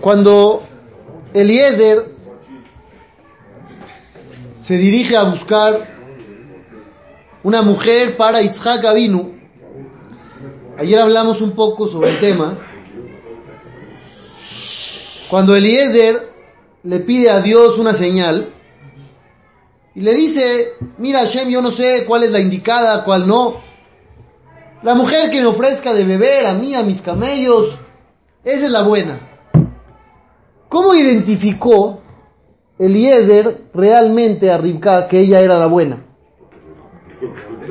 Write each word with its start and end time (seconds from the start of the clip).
Cuando 0.00 0.62
Eliezer 1.32 2.14
se 4.54 4.76
dirige 4.78 5.16
a 5.16 5.24
buscar 5.24 5.94
una 7.42 7.62
mujer 7.62 8.16
para 8.16 8.42
Itzhak 8.42 8.84
Avinu, 8.84 9.32
ayer 10.78 10.98
hablamos 10.98 11.40
un 11.40 11.52
poco 11.52 11.88
sobre 11.88 12.10
el 12.10 12.20
tema, 12.20 12.58
cuando 15.28 15.54
Eliezer 15.54 16.32
le 16.82 17.00
pide 17.00 17.30
a 17.30 17.40
Dios 17.40 17.78
una 17.78 17.94
señal 17.94 18.52
y 19.94 20.00
le 20.00 20.14
dice, 20.14 20.74
mira 20.98 21.20
Hashem, 21.20 21.48
yo 21.48 21.62
no 21.62 21.70
sé 21.70 22.04
cuál 22.06 22.24
es 22.24 22.30
la 22.30 22.40
indicada, 22.40 23.04
cuál 23.04 23.26
no, 23.26 23.60
la 24.84 24.94
mujer 24.94 25.30
que 25.30 25.40
me 25.40 25.46
ofrezca 25.46 25.94
de 25.94 26.04
beber 26.04 26.46
a 26.46 26.54
mí, 26.54 26.74
a 26.74 26.82
mis 26.82 27.00
camellos, 27.00 27.78
esa 28.44 28.66
es 28.66 28.70
la 28.70 28.82
buena. 28.82 29.18
¿Cómo 30.68 30.94
identificó 30.94 32.00
Eliezer 32.78 33.62
realmente 33.72 34.50
a 34.50 34.58
Ribka 34.58 35.08
que 35.08 35.20
ella 35.20 35.40
era 35.40 35.58
la 35.58 35.66
buena? 35.66 36.04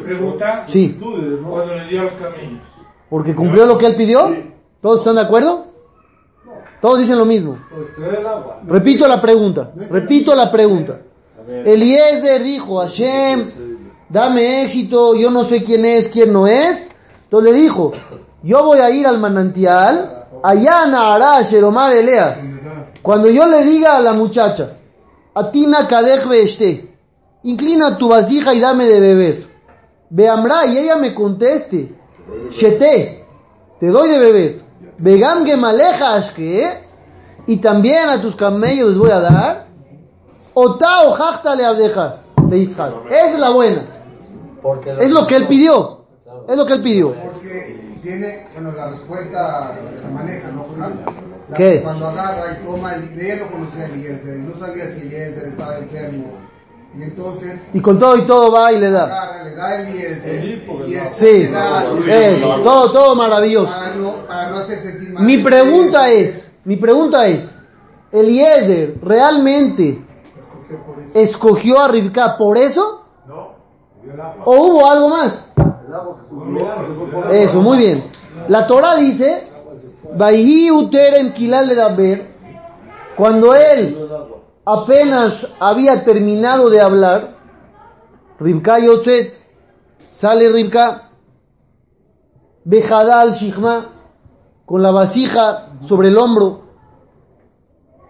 Pregunta. 0.03 0.65
Sí. 0.67 0.97
Cuando 0.99 1.75
le 1.75 1.87
dio 1.87 2.01
a 2.01 2.03
los 2.05 2.13
camellos. 2.13 2.61
¿Porque 3.09 3.35
cumplió 3.35 3.67
lo 3.67 3.77
que 3.77 3.85
él 3.85 3.95
pidió? 3.95 4.35
¿Todos 4.81 4.99
están 4.99 5.15
de 5.15 5.21
acuerdo? 5.21 5.67
Todos 6.81 6.99
dicen 6.99 7.19
lo 7.19 7.25
mismo. 7.25 7.59
Repito 8.65 9.07
la 9.07 9.21
pregunta. 9.21 9.71
Repito 9.89 10.33
la 10.33 10.51
pregunta. 10.51 10.99
Eliezer 11.47 12.41
dijo, 12.41 12.79
Hashem, 12.79 13.51
dame 14.09 14.63
éxito, 14.63 15.13
yo 15.13 15.29
no 15.29 15.43
sé 15.45 15.63
quién 15.63 15.85
es, 15.85 16.07
quién 16.07 16.33
no 16.33 16.47
es. 16.47 16.89
Entonces 17.33 17.51
le 17.51 17.61
dijo, 17.61 17.91
yo 18.43 18.63
voy 18.63 18.79
a 18.79 18.91
ir 18.91 19.07
al 19.07 19.17
manantial, 19.17 20.27
allá 20.43 20.85
Nahara, 20.85 21.41
Sheromar 21.41 21.91
Elea. 21.91 22.39
Cuando 23.01 23.27
yo 23.27 23.47
le 23.47 23.63
diga 23.63 23.97
a 23.97 24.01
la 24.01 24.13
muchacha, 24.13 24.77
Atina 25.33 25.87
Kadej 25.87 26.31
este, 26.33 26.95
inclina 27.41 27.97
tu 27.97 28.09
vasija 28.09 28.53
y 28.53 28.59
dame 28.59 28.85
de 28.85 28.99
beber. 28.99 29.47
Veamra, 30.11 30.67
y 30.67 30.77
ella 30.77 30.97
me 30.97 31.15
conteste, 31.15 31.95
Shete, 32.51 33.25
te 33.79 33.87
doy 33.87 34.09
de 34.09 34.19
beber. 34.19 34.61
Vegam 34.99 35.43
Gemaleja 35.43 36.13
Ashke, 36.13 36.87
y 37.47 37.57
también 37.57 38.09
a 38.09 38.21
tus 38.21 38.35
camellos 38.35 38.95
voy 38.95 39.09
a 39.09 39.19
dar. 39.19 39.67
Ota 40.53 41.07
o 41.07 41.13
jachta 41.13 41.55
le 41.55 41.65
abdeja, 41.65 42.21
de. 42.47 42.61
Esa 42.61 42.91
es 43.09 43.39
la 43.39 43.49
buena. 43.49 43.87
Es 44.99 45.09
lo 45.09 45.25
que 45.25 45.35
él 45.35 45.47
pidió. 45.47 46.02
Es 46.47 46.57
lo 46.57 46.65
que 46.65 46.73
él 46.73 46.81
pidió. 46.81 47.15
Porque 47.15 47.97
tiene, 48.01 48.47
bueno, 48.53 48.71
la 48.73 48.89
respuesta 48.89 49.77
se 50.01 50.07
maneja, 50.09 50.49
¿no? 50.49 50.65
La- 50.77 51.55
¿Qué? 51.55 51.81
Cuando 51.83 52.07
agarra 52.07 52.57
y 52.59 52.65
toma, 52.65 52.95
el, 52.95 53.15
de 53.15 53.33
ella 53.33 53.43
no 53.45 53.51
conocía 53.51 53.83
a 53.83 53.85
Eliezer, 53.87 54.37
no 54.37 54.57
sabía 54.65 54.85
si 54.89 55.01
Eliezer 55.01 55.45
estaba 55.49 55.77
enfermo. 55.77 56.25
Y 56.97 57.03
entonces 57.03 57.59
Y 57.73 57.79
con 57.81 57.99
todo 57.99 58.15
y 58.17 58.21
todo 58.21 58.51
va 58.51 58.71
y 58.71 58.79
le 58.79 58.89
da. 58.91 59.05
agarra, 59.05 59.43
le 59.43 59.55
da 59.55 59.67
a 59.67 59.81
Eliezer. 59.81 60.45
Y 60.45 60.49
después 60.51 60.89
Sí, 61.15 61.47
da- 61.47 61.85
eso, 62.07 62.55
todo, 62.63 62.91
todo 62.91 63.15
maravilloso. 63.15 63.71
Para 63.71 63.95
no, 63.95 64.13
para 64.27 64.49
no 64.49 64.57
hacer 64.57 64.79
sentir 64.79 65.09
mal. 65.11 65.23
Mi 65.23 65.37
pregunta 65.39 66.09
es, 66.09 66.51
mi 66.65 66.77
pregunta 66.77 67.27
es, 67.27 67.55
¿Eliezer 68.11 68.95
realmente 69.01 70.01
escogió 71.13 71.79
a 71.79 71.87
Rivka 71.87 72.37
por 72.37 72.57
eso? 72.57 73.01
¿O 74.45 74.55
hubo 74.55 74.87
algo 74.89 75.09
más? 75.09 75.49
Eso, 77.31 77.61
muy 77.61 77.77
bien. 77.77 78.11
La 78.47 78.65
Torah 78.65 78.95
dice, 78.95 79.47
cuando 83.17 83.55
él 83.55 84.09
apenas 84.65 85.47
había 85.59 86.03
terminado 86.03 86.69
de 86.69 86.81
hablar, 86.81 87.37
Yotzet, 88.39 89.33
sale 90.11 90.49
Rivka, 90.49 91.09
Bejadal 92.65 93.33
Shihma, 93.33 93.89
con 94.65 94.81
la 94.81 94.91
vasija 94.91 95.69
sobre 95.85 96.07
el 96.09 96.17
hombro. 96.17 96.63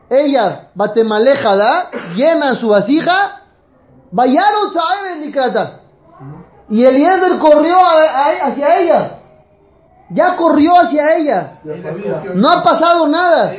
Ella, 0.09 0.71
Batemalejada, 0.75 1.89
llena 2.15 2.55
su 2.55 2.69
vasija, 2.69 3.41
Vayaron 4.11 4.71
Saeben. 4.73 5.82
Y 6.73 6.83
Eliezer 6.85 7.37
corrió 7.37 7.75
a- 7.77 8.03
a- 8.03 8.47
hacia 8.47 8.79
ella. 8.79 9.19
Ya 10.09 10.35
corrió 10.35 10.73
hacia 10.79 11.15
ella. 11.17 11.59
No 12.35 12.49
ha 12.49 12.63
pasado 12.63 13.07
nada. 13.07 13.53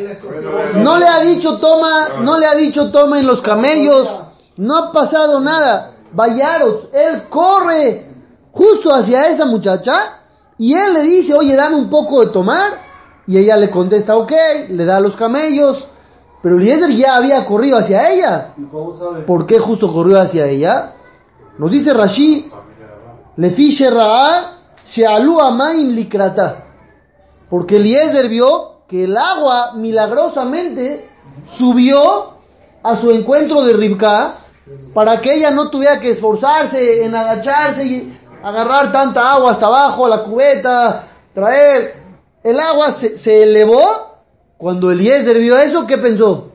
No 0.77 0.99
le 0.99 1.07
ha 1.07 1.21
dicho 1.21 1.59
toma, 1.59 2.09
no 2.23 2.39
le 2.39 2.47
ha 2.47 2.55
dicho 2.55 2.91
toma 2.91 3.19
en 3.19 3.27
los 3.27 3.41
camellos. 3.41 4.09
No 4.57 4.77
ha 4.77 4.93
pasado 4.93 5.41
nada. 5.41 5.93
Vayaros, 6.13 6.89
él 6.93 7.29
corre 7.29 8.13
justo 8.53 8.93
hacia 8.93 9.29
esa 9.29 9.47
muchacha 9.47 9.97
y 10.59 10.75
él 10.75 10.95
le 10.95 11.03
dice, 11.03 11.35
oye, 11.35 11.57
dame 11.57 11.77
un 11.77 11.91
poco 11.91 12.21
de 12.25 12.33
tomar. 12.33 12.83
Y 13.27 13.39
ella 13.39 13.57
le 13.57 13.71
contesta, 13.71 14.17
ok, 14.17 14.33
le 14.69 14.85
da 14.85 15.01
los 15.01 15.17
camellos. 15.17 15.89
Pero 16.43 16.59
Eliezer 16.59 16.91
ya 16.91 17.17
había 17.17 17.45
corrido 17.47 17.79
hacia 17.79 18.11
ella. 18.11 18.55
¿Por 19.27 19.47
qué 19.47 19.59
justo 19.59 19.93
corrió 19.93 20.21
hacia 20.21 20.47
ella? 20.47 20.93
Nos 21.59 21.71
dice 21.71 21.93
Rashi, 21.95 22.51
Lefi 23.37 23.71
Shera'a 23.71 24.59
Shealu 24.87 25.41
Amaim 25.41 25.95
Likrata. 25.95 26.65
Porque 27.51 27.77
Eliezer 27.77 28.29
vio 28.29 28.85
que 28.89 29.05
el 29.05 29.17
agua 29.17 29.73
milagrosamente 29.75 31.09
subió 31.45 32.35
a 32.83 32.97
su 32.97 33.11
encuentro 33.11 33.63
de 33.65 33.73
Ribka 33.73 34.35
para 34.93 35.21
que 35.21 35.35
ella 35.35 35.51
no 35.51 35.71
tuviera 35.71 36.01
que 36.01 36.11
esforzarse 36.11 37.05
en 37.05 37.15
agacharse 37.15 37.85
y 37.85 38.19
agarrar 38.43 38.93
tanta 38.93 39.33
agua 39.33 39.51
hasta 39.51 39.67
abajo, 39.67 40.09
la 40.09 40.23
cubeta, 40.23 41.09
traer. 41.33 42.03
El 42.43 42.61
agua 42.61 42.91
se, 42.91 43.19
se 43.19 43.43
elevó. 43.43 44.13
Cuando 44.59 44.91
Eliezer 44.91 45.39
vio 45.39 45.59
eso, 45.59 45.87
¿qué 45.87 45.99
pensó? 45.99 46.53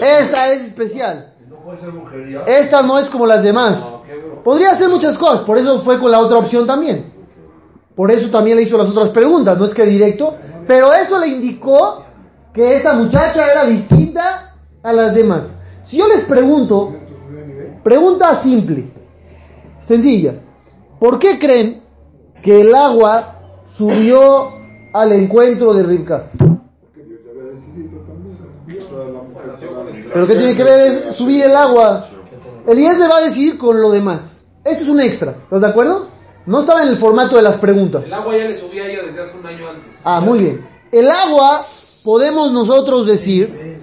Esta 0.00 0.52
es 0.52 0.64
especial. 0.64 1.33
Esta 2.46 2.82
no 2.82 2.98
es 2.98 3.08
como 3.08 3.26
las 3.26 3.42
demás. 3.42 3.96
Podría 4.42 4.70
hacer 4.70 4.88
muchas 4.88 5.16
cosas, 5.16 5.40
por 5.40 5.58
eso 5.58 5.80
fue 5.80 5.98
con 5.98 6.10
la 6.10 6.20
otra 6.20 6.38
opción 6.38 6.66
también. 6.66 7.12
Por 7.94 8.10
eso 8.10 8.30
también 8.30 8.56
le 8.56 8.64
hizo 8.64 8.76
las 8.76 8.88
otras 8.90 9.10
preguntas, 9.10 9.58
no 9.58 9.64
es 9.64 9.74
que 9.74 9.86
directo, 9.86 10.34
pero 10.66 10.92
eso 10.92 11.18
le 11.18 11.28
indicó 11.28 12.04
que 12.52 12.76
esta 12.76 12.94
muchacha 12.94 13.50
era 13.50 13.64
distinta 13.64 14.56
a 14.82 14.92
las 14.92 15.14
demás. 15.14 15.58
Si 15.82 15.96
yo 15.96 16.08
les 16.08 16.24
pregunto, 16.24 16.92
pregunta 17.82 18.34
simple, 18.34 18.92
sencilla, 19.84 20.34
¿por 20.98 21.18
qué 21.18 21.38
creen 21.38 21.82
que 22.42 22.60
el 22.60 22.74
agua 22.74 23.38
subió 23.72 24.52
al 24.92 25.12
encuentro 25.12 25.72
de 25.72 25.82
Ribka? 25.82 26.30
¿Pero 30.14 30.28
qué 30.28 30.36
tiene 30.36 30.54
que 30.54 30.62
ver 30.62 31.12
subir 31.12 31.44
el 31.44 31.56
agua? 31.56 32.08
Eliezer 32.68 33.10
va 33.10 33.16
a 33.16 33.22
decidir 33.22 33.58
con 33.58 33.80
lo 33.80 33.90
demás. 33.90 34.46
Esto 34.64 34.84
es 34.84 34.88
un 34.88 35.00
extra, 35.00 35.32
¿estás 35.42 35.60
de 35.60 35.66
acuerdo? 35.66 36.08
No 36.46 36.60
estaba 36.60 36.82
en 36.82 36.88
el 36.88 36.98
formato 36.98 37.34
de 37.34 37.42
las 37.42 37.56
preguntas. 37.56 38.04
El 38.06 38.14
agua 38.14 38.36
ya 38.36 38.44
le 38.44 38.56
subía 38.56 38.84
a 38.84 38.86
ella 38.86 39.02
desde 39.04 39.22
hace 39.22 39.36
un 39.36 39.44
año 39.44 39.68
antes. 39.68 40.00
Ah, 40.04 40.20
muy 40.20 40.38
bien. 40.38 40.68
El 40.92 41.10
agua, 41.10 41.66
podemos 42.04 42.52
nosotros 42.52 43.06
decir 43.06 43.80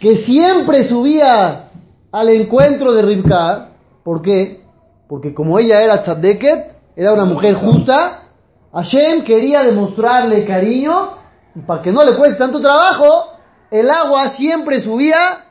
que 0.00 0.14
siempre 0.14 0.84
subía 0.84 1.70
al 2.12 2.28
encuentro 2.28 2.92
de 2.92 3.02
Rivka. 3.02 3.72
¿Por 4.04 4.22
qué? 4.22 4.62
Porque 5.08 5.34
como 5.34 5.58
ella 5.58 5.82
era 5.82 6.00
tzadeket, 6.00 6.76
era 6.94 7.12
una 7.12 7.24
mujer 7.24 7.54
justa, 7.54 8.28
Hashem 8.72 9.24
quería 9.24 9.62
demostrarle 9.64 10.44
cariño 10.44 11.14
y 11.56 11.60
para 11.60 11.82
que 11.82 11.90
no 11.90 12.04
le 12.04 12.14
cueste 12.14 12.38
tanto 12.38 12.60
trabajo, 12.60 13.29
el 13.70 13.90
agua 13.90 14.28
siempre 14.28 14.80
subía 14.80 15.46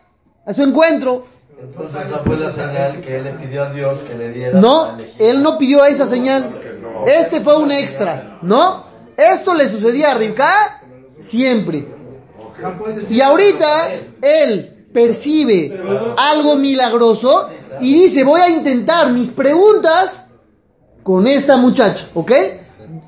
a 0.46 0.54
su 0.54 0.64
encuentro. 0.64 1.28
Entonces 1.62 2.06
esa 2.06 2.20
fue 2.20 2.38
la 2.38 2.50
señal 2.50 3.02
que 3.02 3.18
él 3.18 3.24
le 3.26 3.32
pidió 3.34 3.64
a 3.64 3.74
Dios 3.74 4.00
que 4.02 4.16
le 4.16 4.32
diera. 4.32 4.60
No, 4.60 4.98
él 5.18 5.44
no 5.44 5.58
pidió 5.58 5.86
esa 5.86 6.06
señal. 6.06 6.60
Este 7.06 7.42
fue 7.42 7.58
un 7.58 7.72
extra, 7.72 8.40
¿no? 8.42 8.86
Esto 9.18 9.54
le 9.54 9.70
sucedía 9.70 10.12
a 10.12 10.16
Rivka 10.16 10.82
siempre. 11.20 11.88
Y 13.10 13.22
ahorita 13.22 13.92
él 14.22 14.88
percibe 14.94 15.80
algo 16.18 16.56
milagroso 16.56 17.50
y 17.80 17.94
dice, 17.94 18.24
voy 18.24 18.42
a 18.42 18.50
intentar 18.50 19.12
mis 19.12 19.30
preguntas 19.30 20.28
con 21.04 21.28
esta 21.28 21.58
muchacha, 21.58 22.08
¿ok? 22.14 22.32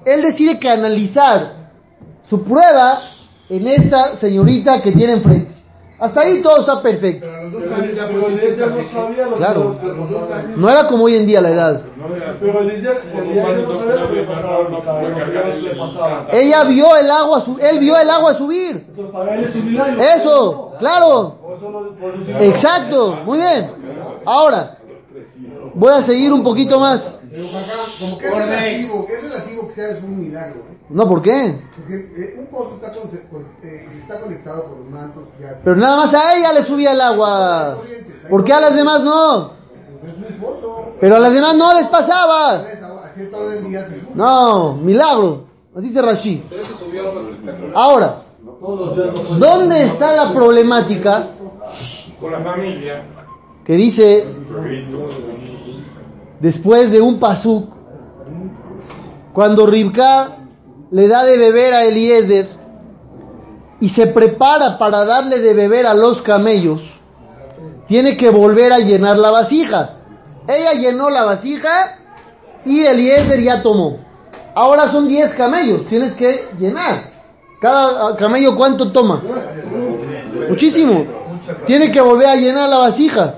Él 0.06 0.22
decide 0.22 0.60
canalizar 0.60 1.72
su 2.30 2.44
prueba 2.44 3.00
en 3.52 3.68
esta 3.68 4.16
señorita 4.16 4.82
que 4.82 4.92
tiene 4.94 5.14
enfrente. 5.14 5.52
Hasta 6.00 6.22
ahí 6.22 6.42
todo 6.42 6.62
está 6.62 6.82
perfecto. 6.82 7.28
Claro. 9.38 9.76
No 10.56 10.70
era 10.70 10.88
como 10.88 11.04
hoy 11.04 11.16
en 11.16 11.26
día 11.28 11.42
la 11.42 11.50
edad. 11.52 11.82
Ella 16.34 16.64
vio 16.64 16.96
el 16.98 17.12
agua, 17.12 17.42
su- 17.42 17.60
él 17.60 17.80
vio 17.80 17.98
el 18.00 18.10
agua 18.10 18.34
subir. 18.34 18.88
Eso, 20.16 20.74
claro. 20.80 21.38
Exacto, 22.40 23.18
muy 23.26 23.38
bien. 23.38 23.72
Ahora, 24.26 24.78
voy 25.76 25.92
a 25.94 26.02
seguir 26.02 26.32
un 26.34 26.44
poquito 26.44 26.80
más. 26.80 27.20
Pero 27.32 27.44
acá, 27.48 27.60
como 28.00 28.18
que 28.18 28.28
es 28.28 28.34
relativo, 28.34 29.06
que 29.06 29.14
es 29.14 29.24
relativo 29.24 29.68
que 29.68 29.74
sea 29.76 29.90
es 29.92 30.04
un 30.04 30.20
milagro. 30.20 30.71
No, 30.92 31.08
¿por 31.08 31.22
qué? 31.22 31.62
Porque 31.78 31.96
eh, 32.18 32.36
un 32.40 32.46
pozo 32.48 32.76
está, 32.76 32.92
con- 32.92 33.10
con- 33.30 33.48
eh, 33.64 33.88
está 34.02 34.20
conectado 34.20 34.66
por 34.68 34.78
los 34.80 34.90
mantos 34.90 35.24
ya. 35.40 35.58
Pero 35.64 35.76
nada 35.78 35.96
más 35.98 36.14
a 36.14 36.36
ella 36.38 36.54
le 36.54 36.64
subía 36.64 36.92
el 36.92 37.02
agua. 37.02 37.78
¿Por 38.30 38.44
qué 38.44 38.54
a 38.54 38.60
las 38.60 38.76
demás 38.76 39.02
no? 39.04 39.52
Pero 41.00 41.16
a 41.16 41.20
las 41.20 41.34
demás 41.34 41.56
no 41.56 41.74
les 41.74 41.88
pasaba. 41.88 42.66
No, 44.16 44.74
milagro. 44.76 45.44
Así 45.76 45.88
dice 45.88 46.02
Rashi. 46.02 46.44
Ahora, 47.76 48.16
¿dónde 49.40 49.84
está 49.86 50.16
la 50.16 50.34
problemática 50.34 51.28
Con 52.20 52.32
la 52.32 52.40
familia. 52.42 53.04
que 53.64 53.74
dice 53.74 54.26
después 56.40 56.92
de 56.92 57.00
un 57.02 57.20
pasuk, 57.20 57.70
cuando 59.34 59.66
Ribka 59.66 60.38
le 60.92 61.08
da 61.08 61.24
de 61.24 61.38
beber 61.38 61.74
a 61.74 61.86
Eliezer 61.86 62.48
y 63.80 63.90
se 63.90 64.08
prepara 64.08 64.78
para 64.78 65.06
darle 65.06 65.40
de 65.40 65.54
beber 65.54 65.86
a 65.86 65.94
los 65.94 66.22
camellos, 66.22 66.84
tiene 67.88 68.16
que 68.16 68.30
volver 68.30 68.72
a 68.72 68.80
llenar 68.80 69.18
la 69.18 69.32
vasija. 69.32 69.98
Ella 70.48 70.74
llenó 70.74 71.10
la 71.10 71.24
vasija 71.24 71.98
y 72.66 72.82
Eliezer 72.82 73.42
ya 73.42 73.62
tomó. 73.62 74.00
Ahora 74.54 74.90
son 74.90 75.08
10 75.08 75.34
camellos, 75.34 75.86
tienes 75.88 76.14
que 76.14 76.46
llenar. 76.60 77.12
Cada 77.62 78.16
camello 78.16 78.56
cuánto 78.56 78.92
toma? 78.92 79.24
Muchísimo. 80.50 81.06
Tiene 81.66 81.92
que 81.92 82.02
volver 82.02 82.28
a 82.28 82.36
llenar 82.36 82.70
la 82.70 82.80
vasija. 82.80 83.36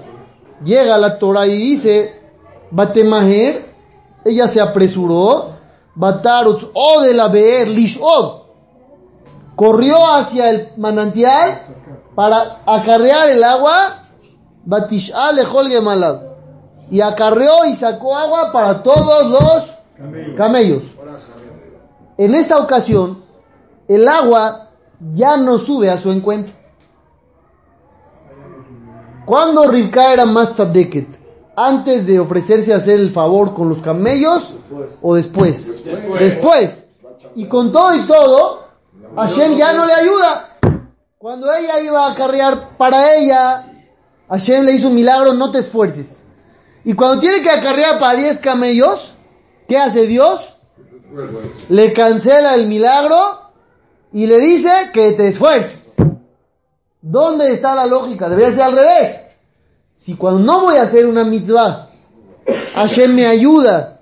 Llega 0.64 0.98
la 0.98 1.20
Torah 1.20 1.46
y 1.46 1.56
dice, 1.56 2.20
Batemaher, 2.72 3.70
ella 4.26 4.48
se 4.48 4.62
apresuró, 4.62 5.54
Batarutz, 5.96 6.66
o 6.74 7.02
de 7.02 7.14
la 7.14 7.28
Beer, 7.28 7.68
Lishod, 7.68 8.44
corrió 9.56 10.08
hacia 10.08 10.50
el 10.50 10.74
manantial 10.78 11.62
para 12.16 12.62
acarrear 12.66 13.30
el 13.30 13.44
agua, 13.44 14.04
Batish'a 14.66 15.32
lejol 15.34 15.68
gemalab, 15.68 16.22
y 16.90 17.02
acarreó 17.02 17.66
y 17.66 17.76
sacó 17.76 18.16
agua 18.16 18.52
para 18.52 18.82
todos 18.82 19.28
los 19.30 20.36
camellos. 20.38 20.84
En 22.18 22.36
esta 22.36 22.60
ocasión, 22.60 23.24
el 23.88 24.08
agua 24.08 24.70
ya 25.14 25.38
no 25.38 25.58
sube 25.58 25.90
a 25.90 25.98
su 25.98 26.12
encuentro. 26.12 26.54
Cuando 29.26 29.66
Rivka 29.66 30.14
era 30.14 30.26
más 30.26 30.52
tzadeket, 30.52 31.23
antes 31.56 32.08
de 32.08 32.20
ofrecerse 32.20 32.74
a 32.74 32.78
hacer 32.78 33.00
el 33.00 33.12
favor 33.12 33.54
con 33.54 33.70
los 33.70 33.82
camellos 33.82 34.54
o 35.02 35.16
después? 35.16 35.84
Después. 36.20 36.88
Y 37.36 37.48
con 37.48 37.72
todo 37.72 37.96
y 37.96 38.02
todo, 38.02 38.68
Hashem 39.16 39.58
ya 39.58 39.74
no 39.74 39.86
le 39.86 39.94
ayuda. 39.94 40.58
Cuando 41.18 41.52
ella 41.54 41.80
iba 41.80 42.06
a 42.06 42.12
acarrear 42.12 42.78
para 42.78 43.16
ella, 43.16 43.66
Hashem 44.30 44.66
le 44.66 44.74
hizo 44.74 44.88
un 44.88 44.96
milagro, 44.96 45.34
no 45.34 45.52
te 45.52 45.60
esfuerces. 45.60 46.24
Y 46.84 46.94
cuando 46.94 47.22
tiene 47.22 47.42
que 47.42 47.50
acarrear 47.50 47.98
para 47.98 48.20
10 48.20 48.40
camellos, 48.40 49.16
¿qué 49.68 49.78
hace 49.78 50.06
Dios? 50.06 50.56
Le 51.70 51.94
cancela 51.94 52.56
el 52.56 52.68
milagro 52.68 53.42
y 54.12 54.26
le 54.26 54.40
dice 54.40 54.70
que 54.92 55.14
te 55.14 55.30
esfuerces. 55.30 55.94
¿Dónde 57.02 57.52
está 57.52 57.76
la 57.76 57.86
lógica? 57.86 58.30
Debería 58.30 58.52
ser 58.52 58.62
al 58.62 58.74
revés. 58.74 59.23
Si 60.04 60.16
cuando 60.16 60.42
no 60.42 60.64
voy 60.64 60.76
a 60.76 60.82
hacer 60.82 61.06
una 61.06 61.24
mitzvah, 61.24 61.88
Hashem 62.76 63.16
me 63.16 63.26
ayuda 63.26 64.02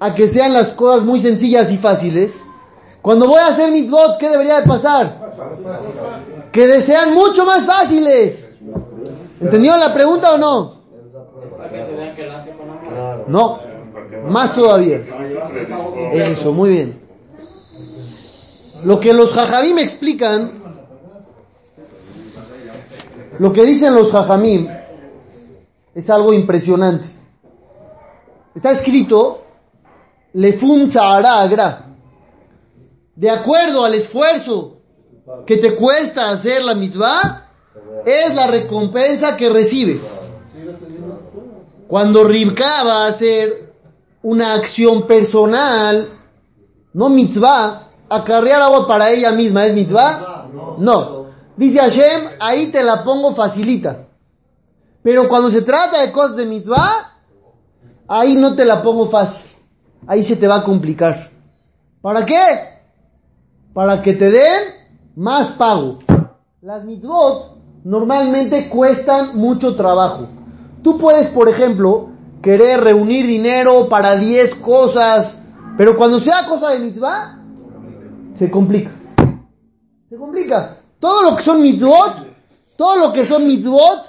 a 0.00 0.14
que 0.14 0.26
sean 0.26 0.54
las 0.54 0.68
cosas 0.68 1.04
muy 1.04 1.20
sencillas 1.20 1.70
y 1.70 1.76
fáciles, 1.76 2.46
cuando 3.02 3.26
voy 3.26 3.38
a 3.38 3.48
hacer 3.48 3.70
mitzvot, 3.70 4.16
¿qué 4.16 4.30
debería 4.30 4.62
de 4.62 4.66
pasar? 4.66 5.34
Que 6.50 6.66
desean 6.66 7.12
mucho 7.12 7.44
más 7.44 7.66
fáciles. 7.66 8.48
¿Entendieron 9.38 9.78
la 9.78 9.92
pregunta 9.92 10.32
o 10.32 10.38
no? 10.38 10.78
No, 13.26 13.60
más 14.30 14.54
todavía. 14.54 15.02
Eso, 16.14 16.52
muy 16.52 16.70
bien. 16.70 17.02
Lo 18.86 18.98
que 18.98 19.12
los 19.12 19.30
jajamim 19.32 19.76
explican, 19.76 20.52
lo 23.38 23.52
que 23.52 23.66
dicen 23.66 23.94
los 23.94 24.10
jajamim, 24.10 24.68
es 25.98 26.08
algo 26.10 26.32
impresionante. 26.32 27.08
Está 28.54 28.70
escrito, 28.70 29.42
Tzahara 30.32 31.40
Agra. 31.40 31.86
De 33.16 33.28
acuerdo 33.28 33.84
al 33.84 33.94
esfuerzo 33.94 34.78
que 35.44 35.56
te 35.56 35.74
cuesta 35.74 36.30
hacer 36.30 36.62
la 36.62 36.76
mitzvah, 36.76 37.48
es 38.06 38.32
la 38.32 38.46
recompensa 38.46 39.36
que 39.36 39.48
recibes. 39.48 40.24
Cuando 41.88 42.22
Ribka 42.22 42.84
va 42.84 43.06
a 43.06 43.08
hacer 43.08 43.74
una 44.22 44.54
acción 44.54 45.04
personal, 45.04 46.16
no 46.92 47.08
mitzvah, 47.08 47.90
acarrear 48.08 48.62
agua 48.62 48.86
para 48.86 49.10
ella 49.10 49.32
misma, 49.32 49.66
¿es 49.66 49.74
mitzvah? 49.74 50.46
No. 50.78 51.26
Dice 51.56 51.80
Hashem, 51.80 52.36
ahí 52.38 52.68
te 52.68 52.84
la 52.84 53.02
pongo 53.02 53.34
facilita. 53.34 54.07
Pero 55.08 55.26
cuando 55.26 55.50
se 55.50 55.62
trata 55.62 56.02
de 56.02 56.12
cosas 56.12 56.36
de 56.36 56.44
mitzvah, 56.44 57.14
ahí 58.08 58.34
no 58.34 58.54
te 58.54 58.66
la 58.66 58.82
pongo 58.82 59.08
fácil. 59.08 59.42
Ahí 60.06 60.22
se 60.22 60.36
te 60.36 60.46
va 60.46 60.56
a 60.56 60.62
complicar. 60.62 61.30
¿Para 62.02 62.26
qué? 62.26 62.36
Para 63.72 64.02
que 64.02 64.12
te 64.12 64.30
den 64.30 64.64
más 65.16 65.52
pago. 65.52 66.00
Las 66.60 66.84
mitzvot 66.84 67.56
normalmente 67.84 68.68
cuestan 68.68 69.34
mucho 69.34 69.74
trabajo. 69.76 70.26
Tú 70.82 70.98
puedes, 70.98 71.30
por 71.30 71.48
ejemplo, 71.48 72.10
querer 72.42 72.78
reunir 72.84 73.26
dinero 73.26 73.88
para 73.88 74.14
10 74.14 74.56
cosas, 74.56 75.40
pero 75.78 75.96
cuando 75.96 76.20
sea 76.20 76.46
cosa 76.46 76.68
de 76.68 76.80
mitzvah, 76.80 77.42
se 78.34 78.50
complica. 78.50 78.90
Se 80.10 80.18
complica. 80.18 80.76
Todo 81.00 81.30
lo 81.30 81.34
que 81.34 81.42
son 81.42 81.62
mitzvot, 81.62 82.26
todo 82.76 82.98
lo 82.98 83.10
que 83.10 83.24
son 83.24 83.46
mitzvot, 83.46 84.07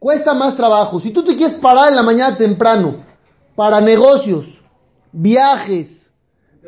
cuesta 0.00 0.34
más 0.34 0.56
trabajo. 0.56 0.98
Si 0.98 1.10
tú 1.12 1.22
te 1.22 1.36
quieres 1.36 1.56
parar 1.56 1.90
en 1.90 1.96
la 1.96 2.02
mañana 2.02 2.36
temprano 2.36 3.04
para 3.54 3.80
negocios, 3.80 4.46
viajes, 5.12 6.12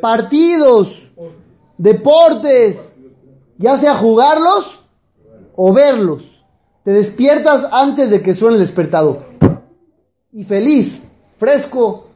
partidos, 0.00 1.08
deportes, 1.76 2.94
ya 3.58 3.76
sea 3.78 3.96
jugarlos 3.96 4.84
o 5.56 5.72
verlos, 5.72 6.22
te 6.84 6.92
despiertas 6.92 7.66
antes 7.72 8.10
de 8.10 8.22
que 8.22 8.34
suene 8.34 8.56
el 8.56 8.62
despertador. 8.62 9.24
Y 10.32 10.44
feliz, 10.44 11.08
fresco, 11.38 12.08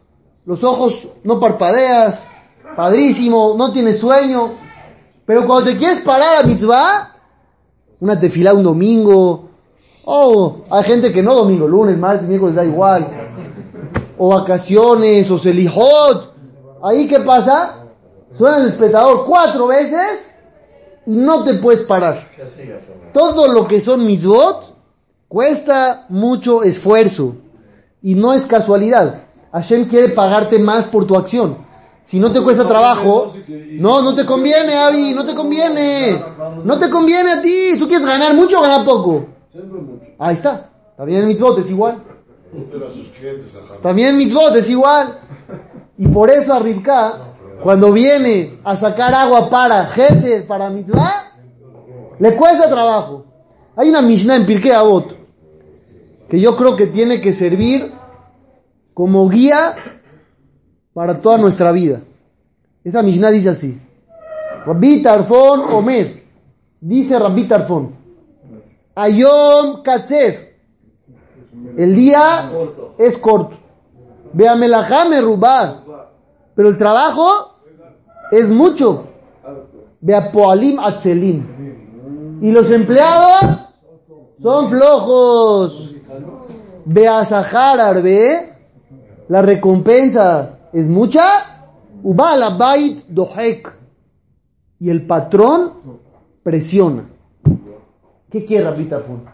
los 0.45 0.63
ojos 0.65 1.09
no 1.25 1.41
parpadeas, 1.41 2.27
padrísimo, 2.77 3.55
no 3.57 3.73
tienes 3.73 3.99
sueño. 3.99 4.53
Pero 5.25 5.47
cuando 5.47 5.71
te 5.71 5.77
quieres 5.77 6.01
parar 6.01 6.45
a 6.45 6.47
mitzvah, 6.47 7.17
una 8.01 8.21
tefila 8.21 8.53
un 8.53 8.63
domingo, 8.63 9.46
oh, 10.07 10.63
hay 10.71 10.85
gente 10.85 11.13
que 11.13 11.23
no 11.23 11.35
domingo, 11.35 11.69
lunes, 11.69 11.99
martes, 11.99 12.27
miércoles, 12.27 12.55
da 12.55 12.65
igual. 12.65 13.07
O 14.17 14.31
vacaciones, 14.31 15.31
o 15.31 15.39
selijot. 15.39 16.33
Ahí 16.83 17.07
qué 17.07 17.21
pasa? 17.21 17.83
Suena 18.37 18.59
el 18.59 18.73
cuatro 19.27 19.67
veces 19.67 20.35
y 21.07 21.17
no 21.17 21.45
te 21.45 21.55
puedes 21.55 21.83
parar. 21.83 22.29
Todo 23.13 23.49
lo 23.49 23.67
que 23.67 23.81
son 23.81 24.05
mitzvot 24.05 24.75
cuesta 25.29 26.07
mucho 26.09 26.63
esfuerzo 26.63 27.35
y 28.03 28.15
no 28.15 28.33
es 28.33 28.47
casualidad. 28.47 29.23
Hashem 29.53 29.89
quiere 29.89 30.11
pagarte 30.11 30.59
más 30.59 30.87
por 30.87 31.07
tu 31.07 31.17
acción. 31.17 31.65
Si 32.03 32.21
no 32.21 32.31
te 32.31 32.41
cuesta 32.41 32.69
trabajo, 32.69 33.33
no, 33.49 34.03
no 34.03 34.15
te 34.15 34.25
conviene, 34.25 34.77
Avi, 34.77 35.13
no 35.15 35.25
te 35.25 35.35
conviene. 35.35 36.23
No 36.63 36.79
te 36.79 36.89
conviene 36.89 37.33
a 37.33 37.43
ti. 37.43 37.77
Tú 37.79 37.89
quieres 37.89 38.07
ganar 38.07 38.35
mucho 38.35 38.59
o 38.59 38.63
ganar 38.63 38.85
poco. 38.85 39.27
Ahí 40.19 40.35
está. 40.35 40.71
También 40.97 41.21
el 41.21 41.27
mitzvot 41.27 41.59
es 41.59 41.71
igual. 41.71 42.03
También 43.83 44.17
mitzvot 44.17 44.57
es 44.57 44.71
igual. 44.71 45.21
Y 45.99 46.09
por 46.09 46.31
eso 46.31 46.53
a 46.53 46.59
Ribka, 46.59 47.35
cuando 47.63 47.93
viene 47.93 48.59
a 48.65 48.77
sacar 48.77 49.15
agua 49.15 49.49
para 49.51 49.87
Gesed, 49.87 50.47
para 50.47 50.71
mitzvah, 50.71 51.33
le 52.19 52.35
cuesta 52.37 52.69
trabajo. 52.69 53.25
Hay 53.77 53.91
una 53.91 54.03
Mishnah 54.03 54.37
en 54.37 54.47
Pirkei 54.47 54.73
Avot 54.73 55.15
que 56.29 56.41
yo 56.41 56.57
creo 56.57 56.77
que 56.77 56.87
tiene 56.87 57.21
que 57.21 57.33
servir 57.33 57.93
como 58.95 59.29
guía 59.29 59.77
para 60.95 61.21
toda 61.21 61.39
nuestra 61.39 61.73
vida. 61.73 62.01
Esa 62.83 63.03
Mishnah 63.03 63.31
dice 63.31 63.51
así. 63.51 63.79
Rabbi 64.65 65.03
Tarfon 65.03 65.73
Omer. 65.73 66.25
Dice 66.81 67.19
Rabbi 67.19 67.45
Tarfon. 67.45 68.06
Ayom 68.97 69.83
Katzer. 69.83 70.57
El 71.77 71.95
día 71.95 72.51
es 72.99 73.19
corto. 73.19 73.59
Beamelajame 74.33 75.21
Rubá. 75.21 75.85
Pero 76.55 76.71
el 76.71 76.79
trabajo 76.79 77.59
es 78.33 78.49
mucho. 78.49 79.05
Beapoalim 80.01 80.79
Atzelim. 80.81 82.41
Y 82.41 82.51
los 82.51 82.71
empleados 82.71 83.71
son 84.41 84.71
flojos. 84.71 85.95
Beasahar 86.87 87.79
Arbe. 87.81 88.55
La 89.29 89.43
recompensa 89.43 90.59
es 90.73 90.87
mucha. 90.87 91.69
Ubala 92.03 92.57
Bait 92.57 93.07
Dohek. 93.09 93.77
Y 94.81 94.89
el 94.89 95.07
patrón 95.07 96.01
presiona. 96.43 97.11
¿Qué 98.31 98.45
quiere 98.45 98.65
Rabbi 98.65 98.85
Tarfon? 98.85 99.25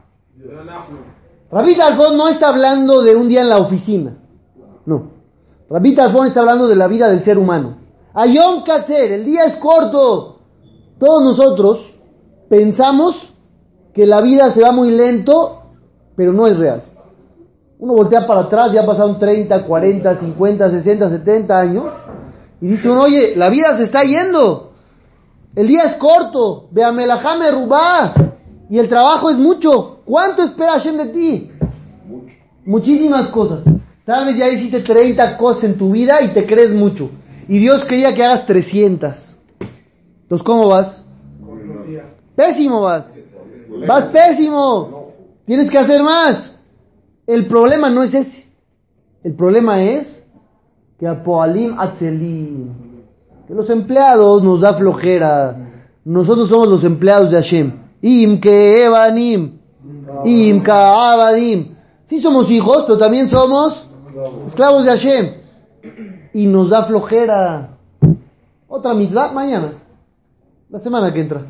Rabbi 1.51 1.75
Tarfon 1.77 2.17
no 2.17 2.29
está 2.29 2.49
hablando 2.49 3.03
de 3.03 3.17
un 3.17 3.29
día 3.29 3.43
en 3.43 3.49
la 3.49 3.59
oficina. 3.59 4.17
No. 4.87 5.11
Rabbi 5.69 5.95
Tarfon 5.95 6.27
está 6.27 6.41
hablando 6.41 6.69
de 6.69 6.77
la 6.77 6.89
vida 6.89 7.09
del 7.09 7.23
ser 7.23 7.39
humano. 7.39 7.79
Ayom 8.15 8.63
Katzer, 8.65 9.13
el 9.13 9.25
día 9.25 9.45
es 9.45 9.57
corto. 9.57 10.41
Todos 10.99 11.23
nosotros 11.23 11.93
pensamos 12.49 13.33
que 13.95 14.07
la 14.07 14.21
vida 14.21 14.51
se 14.51 14.63
va 14.63 14.73
muy 14.73 14.91
lento, 14.91 15.63
pero 16.17 16.33
no 16.33 16.47
es 16.47 16.59
real. 16.59 16.85
Uno 17.79 17.95
voltea 17.95 18.27
para 18.27 18.43
atrás, 18.43 18.73
ya 18.73 18.87
pasaron 18.87 19.19
30, 19.19 19.67
40, 19.67 20.15
50, 20.15 20.71
60, 20.71 21.11
70 21.11 21.59
años, 21.59 21.87
y 22.61 22.67
dice 22.69 22.89
uno, 22.89 23.03
oye, 23.03 23.35
la 23.35 23.51
vida 23.51 23.75
se 23.75 23.83
está 23.83 24.03
yendo. 24.03 24.73
El 25.57 25.67
día 25.67 25.83
es 25.83 25.97
corto, 25.97 26.69
veamelajame 26.71 27.51
rubá, 27.51 28.15
y 28.73 28.79
el 28.79 28.89
trabajo 28.89 29.29
es 29.29 29.37
mucho. 29.37 30.01
¿Cuánto 30.07 30.43
espera 30.43 30.73
Hashem 30.73 30.97
de 30.97 31.07
ti? 31.09 31.51
Muchísimas 32.65 33.27
cosas. 33.27 33.65
Tal 34.07 34.25
vez 34.25 34.39
ya 34.39 34.49
hiciste 34.49 34.81
30 34.81 35.37
cosas 35.37 35.65
en 35.65 35.77
tu 35.77 35.93
vida 35.93 36.23
y 36.23 36.29
te 36.29 36.47
crees 36.47 36.73
mucho. 36.73 37.11
Y 37.49 37.59
Dios 37.59 37.85
quería 37.85 38.15
que 38.15 38.25
hagas 38.25 38.47
300. 38.47 39.37
Entonces, 40.23 40.43
¿cómo 40.43 40.69
vas? 40.69 41.05
Pésimo 42.35 42.81
vas. 42.81 43.15
Vas 43.87 44.05
pésimo. 44.05 45.13
Tienes 45.45 45.71
que 45.71 45.77
hacer 45.77 46.03
más. 46.03 46.57
El 47.27 47.45
problema 47.45 47.91
no 47.91 48.03
es 48.03 48.15
ese. 48.15 48.49
El 49.23 49.35
problema 49.35 49.83
es 49.83 50.27
que 50.99 51.07
a 51.07 51.23
Poalim 51.23 51.79
Atzelim, 51.79 52.71
que 53.47 53.53
los 53.53 53.69
empleados 53.69 54.43
nos 54.43 54.63
da 54.63 54.73
flojera. 54.73 55.59
Nosotros 56.07 56.49
somos 56.49 56.69
los 56.69 56.85
empleados 56.85 57.31
de 57.31 57.37
Hashem. 57.37 57.82
Im 58.03 58.41
que 58.41 58.85
evanim. 58.85 59.59
Im 60.25 60.63
ka 60.63 61.13
abadim. 61.13 61.77
Sí 62.07 62.19
somos 62.19 62.51
hijos, 62.51 62.85
pero 62.87 62.99
también 62.99 63.31
somos 63.31 63.87
esclavos 64.47 64.85
de 64.85 64.91
Hashem. 64.91 65.35
Y 66.35 66.47
nos 66.47 66.71
da 66.71 66.85
flojera. 66.85 67.79
Otra 68.69 68.95
mitzvah 68.95 69.33
mañana. 69.33 69.75
La 70.69 70.79
semana 70.79 71.13
que 71.13 71.21
entra. 71.21 71.47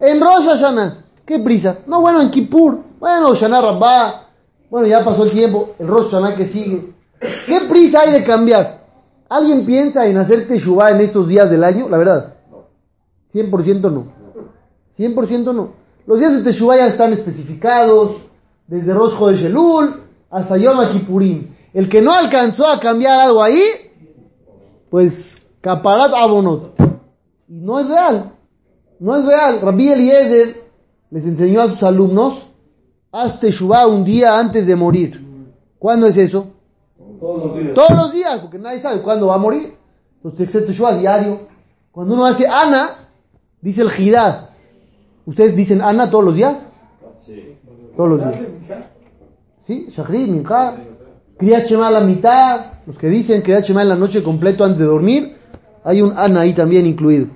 En 0.00 0.20
Rosh 0.20 0.46
Hashanah. 0.46 1.04
¿Qué 1.24 1.38
prisa? 1.38 1.78
No, 1.86 2.00
bueno, 2.00 2.20
en 2.20 2.30
Kippur. 2.30 2.78
Bueno, 2.98 3.34
Shana 3.34 3.60
Rabbah. 3.60 4.28
Bueno, 4.70 4.86
ya 4.86 5.04
pasó 5.04 5.24
el 5.24 5.30
tiempo. 5.30 5.74
El 5.78 5.86
Rosh 5.86 6.10
Hashanah 6.10 6.36
que 6.36 6.46
sigue. 6.46 6.94
¿Qué 7.46 7.60
prisa 7.68 8.00
hay 8.00 8.12
de 8.12 8.24
cambiar? 8.24 8.86
¿Alguien 9.28 9.66
piensa 9.66 10.06
en 10.06 10.18
hacer 10.18 10.46
Teshuvah 10.46 10.92
en 10.92 11.00
estos 11.00 11.28
días 11.28 11.50
del 11.50 11.64
año? 11.64 11.88
La 11.88 11.98
verdad. 11.98 12.34
100% 13.32 13.92
no. 13.92 14.15
100% 14.98 15.54
no. 15.54 15.72
Los 16.06 16.18
días 16.18 16.36
de 16.36 16.42
Teshuvah 16.42 16.76
ya 16.76 16.86
están 16.86 17.12
especificados. 17.12 18.16
Desde 18.66 18.92
Rosh 18.92 19.16
de 19.18 19.36
Shelul 19.36 20.02
hasta 20.30 20.56
Yom 20.56 20.78
Kippurim. 20.92 21.54
El 21.72 21.88
que 21.88 22.00
no 22.00 22.12
alcanzó 22.12 22.66
a 22.66 22.80
cambiar 22.80 23.20
algo 23.20 23.42
ahí, 23.42 23.60
pues 24.90 25.42
caparat 25.60 26.12
abonot. 26.14 26.74
Y 27.48 27.60
no 27.60 27.78
es 27.78 27.88
real. 27.88 28.32
No 28.98 29.16
es 29.16 29.24
real. 29.24 29.60
Rabbi 29.60 29.92
Eliezer 29.92 30.64
les 31.10 31.24
enseñó 31.26 31.60
a 31.60 31.68
sus 31.68 31.82
alumnos, 31.82 32.46
haz 33.12 33.38
Teshuvah 33.38 33.86
un 33.86 34.04
día 34.04 34.38
antes 34.38 34.66
de 34.66 34.74
morir. 34.74 35.24
¿Cuándo 35.78 36.06
es 36.06 36.16
eso? 36.16 36.48
Todos 37.20 37.44
los 37.44 37.58
días. 37.58 37.74
Todos 37.74 37.96
los 37.96 38.12
días, 38.12 38.40
porque 38.40 38.58
nadie 38.58 38.80
sabe 38.80 39.02
cuándo 39.02 39.28
va 39.28 39.34
a 39.34 39.38
morir. 39.38 39.74
Entonces, 40.16 40.48
hacer 40.48 40.66
Teshuvah 40.66 40.98
diario. 40.98 41.40
Cuando 41.92 42.14
uno 42.14 42.26
hace 42.26 42.48
Ana, 42.48 43.08
dice 43.60 43.82
el 43.82 43.90
Jidad. 43.90 44.45
¿Ustedes 45.26 45.56
dicen 45.56 45.82
Ana 45.82 46.08
todos 46.08 46.24
los 46.24 46.36
días? 46.36 46.68
Todos 47.96 48.10
los 48.10 48.20
días. 48.20 48.48
¿Sí? 49.58 49.86
Shachrit, 49.90 50.28
Mincha, 50.28 50.76
Kriyat 51.36 51.66
Shema 51.66 51.88
a 51.88 51.90
la 51.90 52.00
mitad. 52.00 52.66
Los 52.86 52.96
que 52.96 53.08
dicen 53.08 53.42
Kriyat 53.42 53.64
Shema 53.64 53.82
en 53.82 53.88
la 53.88 53.96
noche 53.96 54.22
completo 54.22 54.64
antes 54.64 54.78
de 54.78 54.84
dormir. 54.84 55.36
Hay 55.82 56.00
un 56.00 56.16
Ana 56.16 56.40
ahí 56.40 56.52
también 56.52 56.86
incluido. 56.86 57.26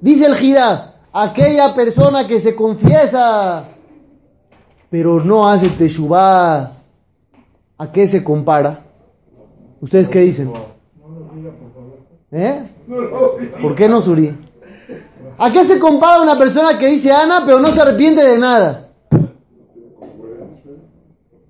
Dice 0.00 0.26
el 0.26 0.34
Jidad, 0.36 0.94
aquella 1.12 1.74
persona 1.74 2.26
que 2.26 2.40
se 2.40 2.54
confiesa, 2.54 3.64
pero 4.90 5.22
no 5.22 5.48
hace 5.48 5.68
Teshuvah, 5.68 6.72
¿a 7.76 7.92
qué 7.92 8.06
se 8.06 8.24
compara? 8.24 8.84
¿Ustedes 9.80 10.08
qué 10.08 10.20
dicen? 10.20 10.52
¿Eh? 12.30 12.62
¿Por 13.60 13.74
qué 13.74 13.88
no 13.88 14.00
Suri? 14.00 14.47
¿A 15.38 15.52
qué 15.52 15.64
se 15.64 15.78
compara 15.78 16.20
una 16.20 16.36
persona 16.36 16.76
que 16.76 16.88
dice 16.88 17.12
Ana 17.12 17.44
pero 17.46 17.60
no 17.60 17.70
se 17.70 17.80
arrepiente 17.80 18.26
de 18.26 18.38
nada? 18.38 18.88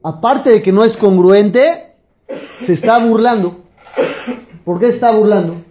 Aparte 0.03 0.51
de 0.51 0.63
que 0.63 0.73
no 0.73 0.85
es 0.85 0.97
congruente, 0.97 1.97
se 2.61 2.75
está 2.75 2.99
burlando. 2.99 3.63
¿Por 4.65 4.79
qué 4.79 4.89
está 4.89 5.13
burlando? 5.13 5.65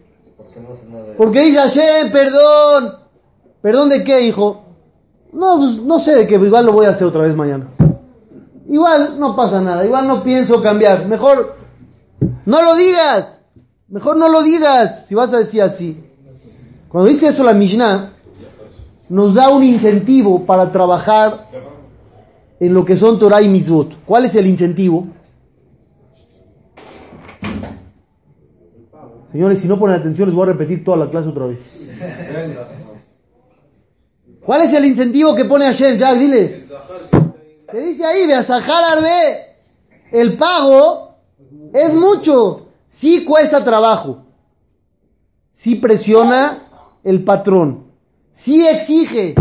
Porque 1.15 1.41
dice 1.41 1.59
Hashem, 1.59 2.11
perdón. 2.11 2.95
¿Perdón 3.61 3.89
de 3.89 4.03
qué, 4.03 4.21
hijo? 4.21 4.63
No, 5.31 5.57
pues, 5.57 5.77
no 5.77 5.99
sé 5.99 6.15
de 6.15 6.27
qué, 6.27 6.35
igual 6.35 6.65
lo 6.65 6.73
voy 6.73 6.87
a 6.87 6.91
hacer 6.91 7.07
otra 7.07 7.21
vez 7.21 7.35
mañana. 7.35 7.67
Igual 8.67 9.19
no 9.19 9.35
pasa 9.35 9.61
nada, 9.61 9.85
igual 9.85 10.07
no 10.07 10.23
pienso 10.23 10.61
cambiar. 10.61 11.07
Mejor 11.07 11.55
no 12.45 12.61
lo 12.63 12.75
digas. 12.75 13.43
Mejor 13.87 14.17
no 14.17 14.27
lo 14.27 14.41
digas 14.41 15.05
si 15.05 15.15
vas 15.15 15.33
a 15.33 15.37
decir 15.37 15.61
así. 15.61 16.06
Cuando 16.89 17.09
dice 17.09 17.27
eso 17.27 17.43
la 17.43 17.53
Mishnah, 17.53 18.13
nos 19.09 19.33
da 19.33 19.49
un 19.49 19.63
incentivo 19.63 20.45
para 20.45 20.71
trabajar 20.71 21.45
en 22.59 22.73
lo 22.73 22.85
que 22.85 22.97
son 22.97 23.19
Torah 23.19 23.41
y 23.41 23.49
Mitzvot. 23.49 24.03
¿Cuál 24.05 24.25
es 24.25 24.35
el 24.35 24.47
incentivo? 24.47 25.07
Señores, 29.31 29.59
si 29.59 29.67
no 29.67 29.77
ponen 29.77 29.97
atención, 29.97 30.29
les 30.29 30.35
voy 30.35 30.43
a 30.43 30.53
repetir 30.53 30.83
toda 30.83 30.97
la 30.97 31.09
clase 31.09 31.29
otra 31.29 31.47
vez. 31.47 31.59
¿Cuál 34.41 34.61
es 34.61 34.73
el 34.73 34.85
incentivo 34.85 35.35
que 35.35 35.45
pone 35.45 35.65
Hashem? 35.65 35.97
Jack, 35.97 36.17
diles. 36.17 36.65
Se 37.69 37.81
dice 37.81 38.05
ahí, 38.05 38.43
Sahar 38.43 38.97
Arbe. 38.97 39.57
El 40.11 40.37
pago 40.37 41.17
es 41.73 41.93
mucho. 41.93 42.67
Sí 42.87 43.25
cuesta 43.25 43.63
trabajo. 43.63 44.23
Sí 45.51 45.75
presiona 45.75 46.66
el 47.07 47.23
patrón. 47.23 47.85
Sí 48.33 48.67
exige. 48.67 49.33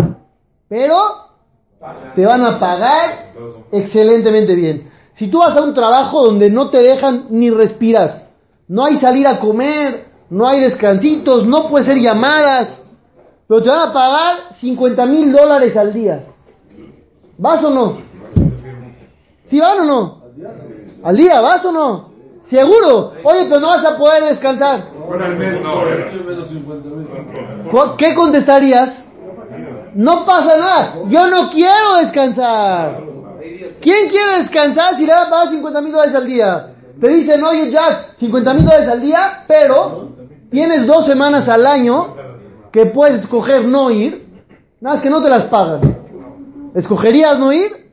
Pero 0.69 0.97
te 2.15 2.25
van 2.25 2.45
a 2.45 2.61
pagar 2.61 3.33
excelentemente 3.73 4.55
bien. 4.55 4.89
Si 5.13 5.27
tú 5.27 5.41
vas 5.41 5.57
a 5.57 5.63
un 5.63 5.75
trabajo 5.75 6.25
donde 6.25 6.49
no 6.49 6.71
te 6.71 6.79
dejan 6.79 7.27
ni 7.31 7.51
respirar, 7.51 8.31
no 8.69 8.85
hay 8.85 8.97
salir 8.97 9.27
a 9.27 9.41
comer, 9.41 10.07
no 10.31 10.47
hay 10.47 10.61
descansitos, 10.61 11.45
no 11.45 11.67
puede 11.67 11.85
ser 11.85 11.99
llamadas, 11.99 12.83
pero 13.49 13.63
te 13.63 13.69
van 13.69 13.91
a 13.91 13.93
pagar 13.93 14.53
50 14.53 15.07
mil 15.07 15.33
dólares 15.33 15.77
al 15.77 15.93
día. 15.93 16.25
¿Vas 17.37 17.65
o 17.65 17.71
no? 17.71 17.99
¿Sí 19.45 19.59
van 19.59 19.81
o 19.81 19.85
no? 19.85 20.23
¿Al 21.03 21.17
día 21.17 21.41
vas 21.41 21.65
o 21.65 21.73
no? 21.73 22.16
¿Seguro? 22.47 23.13
Oye, 23.25 23.47
pero 23.49 23.59
no 23.61 23.69
vas 23.69 23.85
a 23.85 23.97
poder 23.99 24.23
descansar. 24.25 24.89
Fuera 25.07 25.27
el 25.27 25.37
médico. 25.37 25.69
¿Cu- 27.71 27.97
¿Qué 27.97 28.15
contestarías? 28.15 29.05
No 29.95 30.25
pasa 30.25 30.57
nada. 30.57 30.95
Yo 31.09 31.27
no 31.29 31.51
quiero 31.51 31.97
descansar. 32.01 33.01
¿Quién 33.81 34.09
quiere 34.09 34.39
descansar 34.39 34.95
si 34.97 35.07
le 35.07 35.13
van 35.13 35.27
a 35.27 35.31
pagar 35.31 35.49
50 35.49 35.81
mil 35.81 35.93
dólares 35.93 36.15
al 36.15 36.27
día? 36.27 36.73
Te 37.01 37.09
dicen, 37.09 37.43
oye 37.43 37.71
Jack, 37.71 38.17
50 38.17 38.55
mil 38.55 38.65
dólares 38.65 38.89
al 38.89 39.01
día, 39.01 39.45
pero 39.49 40.11
tienes 40.51 40.87
dos 40.87 41.05
semanas 41.05 41.49
al 41.49 41.67
año 41.67 42.15
que 42.73 42.87
puedes 42.87 43.17
escoger 43.23 43.65
no 43.65 43.91
ir, 43.91 44.27
nada 44.81 44.95
más 44.97 45.03
que 45.03 45.11
no 45.11 45.23
te 45.23 45.29
las 45.29 45.45
pagan. 45.45 45.99
¿Escogerías 46.75 47.39
no 47.39 47.53
ir? 47.53 47.91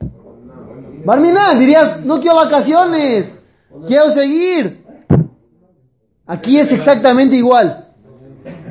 Barminan, 1.05 1.59
dirías, 1.59 2.01
no 2.05 2.19
quiero 2.21 2.37
vacaciones, 2.37 3.37
quiero 3.87 4.11
seguir. 4.11 4.83
Aquí 6.25 6.59
es 6.59 6.71
exactamente 6.71 7.35
igual. 7.35 7.89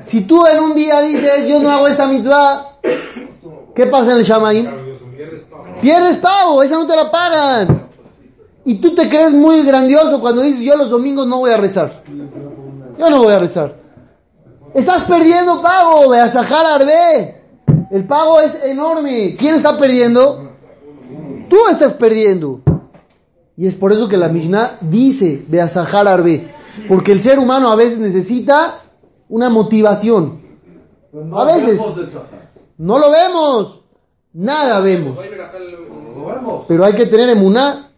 Si 0.05 0.23
tú 0.23 0.47
en 0.47 0.61
un 0.61 0.75
día 0.75 1.01
dices, 1.01 1.47
yo 1.49 1.61
no 1.61 1.71
hago 1.71 1.87
esta 1.87 2.07
mitzvah, 2.07 2.79
¿qué 3.75 3.87
pasa 3.87 4.13
en 4.13 4.19
el 4.19 4.25
Shamaim? 4.25 4.69
Pierdes 5.81 6.17
pago, 6.19 6.63
esa 6.63 6.77
no 6.77 6.87
te 6.87 6.97
la 6.97 7.11
pagan. 7.11 7.89
Y 8.65 8.77
tú 8.77 8.95
te 8.95 9.09
crees 9.09 9.33
muy 9.33 9.63
grandioso 9.63 10.21
cuando 10.21 10.43
dices, 10.43 10.61
yo 10.61 10.77
los 10.77 10.91
domingos 10.91 11.27
no 11.27 11.39
voy 11.39 11.51
a 11.51 11.57
rezar. 11.57 12.03
Yo 12.99 13.11
no 13.11 13.23
voy 13.23 13.33
a 13.33 13.39
rezar. 13.39 13.77
Estás 14.75 15.03
perdiendo 15.03 15.61
pago, 15.61 16.09
Beasahar 16.09 16.81
Arbe. 16.81 17.43
El 17.91 18.07
pago 18.07 18.41
es 18.41 18.65
enorme. 18.65 19.37
¿Quién 19.39 19.57
está 19.57 19.77
perdiendo? 19.77 20.53
Tú 21.49 21.57
estás 21.71 21.93
perdiendo. 21.95 22.61
Y 23.57 23.67
es 23.67 23.75
por 23.75 23.93
eso 23.93 24.09
que 24.09 24.17
la 24.17 24.29
Mishnah 24.29 24.79
dice 24.81 25.45
Beasahar 25.47 26.09
Arbe. 26.09 26.53
Porque 26.89 27.13
el 27.13 27.23
ser 27.23 27.39
humano 27.39 27.71
a 27.71 27.77
veces 27.77 27.99
necesita 27.99 28.81
una 29.29 29.51
motivación. 29.51 30.41
A 31.35 31.45
veces. 31.45 31.79
No 32.79 32.99
lo 32.99 33.11
vemos. 33.11 33.83
Nada 34.33 34.81
vemos. 34.81 35.19
Pero 36.69 36.85
hay 36.85 36.95
que 36.95 37.07
tener 37.07 37.29
emuná. 37.29 37.91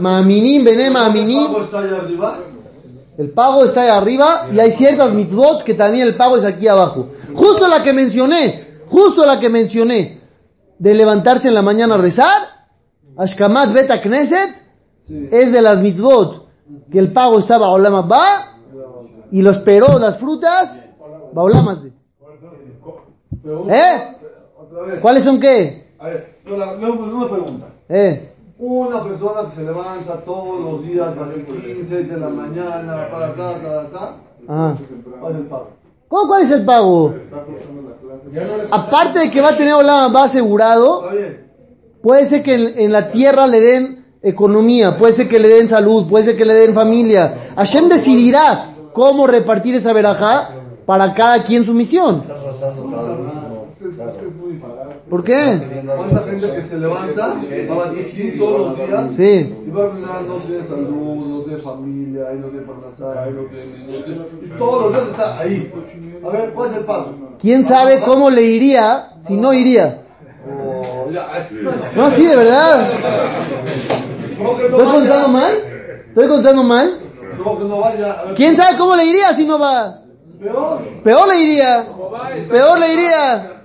Maminim, 0.00 0.64
bené 0.64 0.90
maminim. 0.90 1.46
pago 1.46 1.62
está 1.62 1.80
ahí 1.80 1.90
arriba. 1.90 2.38
El 3.18 3.30
pago 3.30 3.64
está 3.64 3.82
ahí 3.82 3.88
arriba 3.88 4.48
y 4.52 4.60
hay 4.60 4.70
ciertas 4.70 5.12
mitzvot 5.12 5.62
que 5.62 5.74
también 5.74 6.06
el 6.06 6.16
pago 6.16 6.38
es 6.38 6.44
aquí 6.44 6.68
abajo. 6.68 7.10
Justo 7.34 7.68
la 7.68 7.82
que 7.82 7.92
mencioné, 7.92 8.78
justo 8.88 9.26
la 9.26 9.38
que 9.38 9.50
mencioné, 9.50 10.20
de 10.78 10.94
levantarse 10.94 11.48
en 11.48 11.54
la 11.54 11.62
mañana 11.62 11.96
a 11.96 11.98
rezar, 11.98 12.59
Ashkamat 13.24 13.72
Beta 13.74 14.00
Knesset, 14.00 14.50
Sí. 15.02 15.28
es 15.30 15.52
de 15.52 15.60
las 15.60 15.82
mitzvot, 15.82 16.46
que 16.90 16.98
el 16.98 17.12
pago 17.12 17.38
está 17.38 17.58
Baolama 17.58 18.02
Ba, 18.02 18.56
y 19.30 19.42
los 19.42 19.58
peros, 19.58 20.00
las 20.00 20.18
frutas, 20.18 20.82
Baolamas 21.32 21.78
¿Eh? 23.70 24.16
¿Cuáles 25.02 25.24
son 25.24 25.38
qué? 25.38 25.94
A 25.98 26.06
ver, 26.08 26.34
una 26.46 27.28
pregunta. 27.28 27.66
Eh, 27.88 28.26
Una 28.58 29.02
persona 29.02 29.48
que 29.48 29.56
se 29.56 29.62
levanta 29.62 30.16
todos 30.24 30.60
los 30.60 30.82
días 30.82 31.08
a 31.08 31.26
las 31.26 31.34
15, 31.34 31.86
6 31.88 32.10
de 32.10 32.16
la 32.18 32.28
mañana, 32.28 33.08
para 33.10 33.26
acá, 33.28 33.54
ta, 33.62 33.62
ta, 33.62 33.90
ta, 33.90 34.14
ajá. 34.48 34.76
¿cuál 35.20 35.32
es 35.32 35.38
el 35.40 35.46
pago? 35.46 35.68
¿Cómo, 36.08 36.26
¿Cuál 36.28 36.42
es 36.42 36.50
el 36.50 36.64
pago? 36.64 37.14
Aparte 38.70 39.18
de 39.20 39.30
que 39.30 39.40
va 39.40 39.48
a 39.50 39.56
tener 39.56 39.74
Olama 39.74 40.08
Ba 40.08 40.24
asegurado, 40.24 41.02
Está 41.04 41.14
bien. 41.16 41.49
Puede 42.02 42.26
ser 42.26 42.42
que 42.42 42.54
en, 42.54 42.78
en 42.78 42.92
la 42.92 43.10
tierra 43.10 43.46
le 43.46 43.60
den 43.60 44.04
economía, 44.22 44.96
puede 44.98 45.12
ser 45.12 45.28
que 45.28 45.38
le 45.38 45.48
den 45.48 45.68
salud, 45.68 46.08
puede 46.08 46.24
ser 46.24 46.36
que 46.36 46.44
le 46.44 46.54
den 46.54 46.74
familia. 46.74 47.34
Hashem 47.56 47.88
decidirá 47.88 48.74
cómo 48.92 49.26
repartir 49.26 49.74
esa 49.74 49.92
verajá 49.92 50.50
para 50.86 51.14
cada 51.14 51.42
quien 51.44 51.64
su 51.64 51.72
misión. 51.74 52.22
¿Por 55.08 55.24
qué? 55.24 55.82
¿Cuánta 55.84 56.22
gente 56.22 56.52
que 56.54 56.62
se 56.62 56.78
levanta, 56.78 57.40
va 57.70 57.84
a 57.86 57.90
dirigir 57.90 58.38
todos 58.38 58.78
los 58.78 58.88
días? 58.88 59.12
Sí. 59.16 59.56
Y 59.66 59.70
va 59.70 59.86
a 59.86 59.88
pensar, 59.90 60.22
no 60.22 60.34
tiene 60.34 60.62
salud, 60.62 61.26
no 61.26 61.40
tiene 61.42 61.62
familia, 61.62 62.22
ahí 62.30 62.38
no 62.38 62.48
tiene 62.48 62.66
parnasá, 62.66 63.22
ahí 63.24 63.32
no 63.32 63.42
tiene, 63.42 63.98
no 63.98 64.04
tiene... 64.04 64.20
Y 64.42 64.58
todos 64.58 64.82
los 64.82 64.92
días 64.92 65.08
está 65.08 65.38
ahí. 65.38 65.72
A 66.24 66.28
ver, 66.28 66.52
¿cuál 66.52 66.70
es 66.70 66.76
el 66.76 66.84
pago? 66.84 67.14
¿Quién 67.40 67.64
sabe 67.64 68.00
cómo 68.04 68.30
le 68.30 68.42
iría 68.42 69.14
si 69.26 69.36
no 69.36 69.52
iría? 69.52 70.02
Oh, 71.10 71.12
ya, 71.12 71.28
es- 71.38 71.96
No, 71.96 72.10
sí, 72.12 72.24
de 72.24 72.36
verdad. 72.36 72.88
¿Cómo 74.38 74.56
que 74.56 74.68
no 74.68 74.76
¿Estoy 74.78 74.92
contando 74.92 75.28
mal? 75.28 75.54
¿Estoy 76.08 76.28
contando 76.28 76.64
mal? 76.64 77.00
¿Quién 78.36 78.56
sabe 78.56 78.76
cómo 78.78 78.96
le 78.96 79.06
iría 79.06 79.32
si 79.34 79.44
no 79.44 79.58
va? 79.58 80.02
Peor 81.02 81.28
le 81.28 81.42
iría. 81.42 81.86
Peor 82.48 82.78
le 82.78 82.92
iría. 82.92 83.62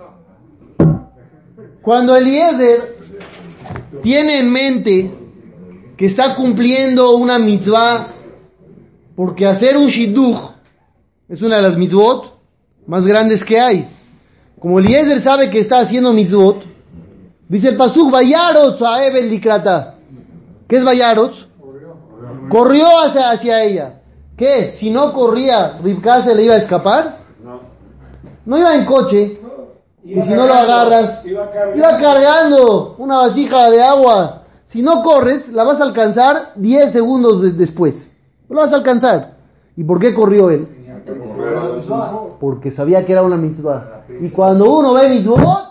Cuando 1.81 2.15
Eliezer 2.15 2.97
tiene 4.01 4.39
en 4.39 4.51
mente 4.51 5.11
que 5.96 6.05
está 6.05 6.35
cumpliendo 6.35 7.15
una 7.15 7.37
mitzvah, 7.37 8.07
porque 9.15 9.46
hacer 9.46 9.77
un 9.77 9.87
shidduch 9.87 10.37
es 11.29 11.41
una 11.41 11.57
de 11.57 11.61
las 11.61 11.77
mitzvot 11.77 12.37
más 12.87 13.05
grandes 13.05 13.43
que 13.43 13.59
hay. 13.59 13.87
Como 14.59 14.79
Eliezer 14.79 15.20
sabe 15.22 15.50
que 15.50 15.59
está 15.59 15.79
haciendo 15.79 16.11
mitzvot, 16.11 16.75
dice 17.48 17.70
el 17.70 17.77
pasuk, 17.77 18.12
Vayarot 18.12 18.77
Saeb 18.77 19.16
el 19.16 19.29
Likrata. 19.29 19.96
¿Qué 20.68 20.77
es 20.77 20.84
Vayarot? 20.84 21.34
Corrió 22.50 22.86
hacia, 23.03 23.29
hacia 23.29 23.64
ella. 23.64 24.01
¿Qué? 24.38 24.72
Si 24.72 24.90
no 24.92 25.14
corría, 25.14 25.77
Ribka 25.84 26.22
se 26.22 26.36
le 26.36 26.44
iba 26.44 26.55
a 26.55 26.58
escapar. 26.58 27.18
No 28.46 28.58
iba 28.58 28.75
en 28.75 28.86
coche. 28.86 29.42
Y 30.03 30.22
si 30.22 30.29
no 30.29 30.46
lo 30.46 30.53
agarras, 30.53 31.25
Iba 31.25 31.50
cargando. 31.51 31.77
iba 31.77 31.98
cargando 31.98 32.96
una 33.00 33.18
vasija 33.18 33.72
de 33.72 33.81
agua. 33.81 34.44
Si 34.66 34.84
no 34.84 35.01
corres, 35.01 35.50
la 35.50 35.64
vas 35.64 35.79
a 35.81 35.84
alcanzar 35.84 36.51
10 36.55 36.92
segundos 36.92 37.42
des- 37.42 37.58
después. 37.58 38.12
No 38.48 38.55
la 38.58 38.62
vas 38.64 38.74
a 38.74 38.75
alcanzar. 38.75 39.36
¿Y 39.75 39.84
por 39.84 40.00
qué 40.00 40.14
corrió 40.14 40.51
él? 40.51 40.68
Porque 42.40 42.72
sabía 42.72 43.05
que 43.05 43.12
era 43.14 43.24
una 43.24 43.38
mitzvah. 43.38 44.03
Y 44.22 44.29
cuando 44.29 44.72
uno 44.77 44.94
ve 44.94 45.10
mitzvot, 45.10 45.64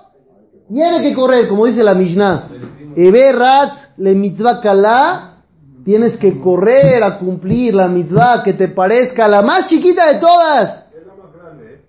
tiene 0.73 1.03
que 1.03 1.15
correr, 1.15 1.49
como 1.49 1.67
dice 1.67 1.85
la 1.85 1.95
Mishnah. 1.95 2.49
Ebe 2.97 3.33
ratz 3.33 3.89
le 3.97 4.15
mitzvah 4.15 4.61
kalá, 4.61 5.43
tienes 5.85 6.17
que 6.17 6.41
correr 6.41 7.03
a 7.03 7.19
cumplir 7.19 7.75
la 7.75 7.89
mitzvah 7.89 8.43
que 8.43 8.53
te 8.53 8.69
parezca 8.69 9.29
la 9.29 9.43
más 9.43 9.67
chiquita 9.67 10.13
de 10.13 10.21
todas. 10.21 10.87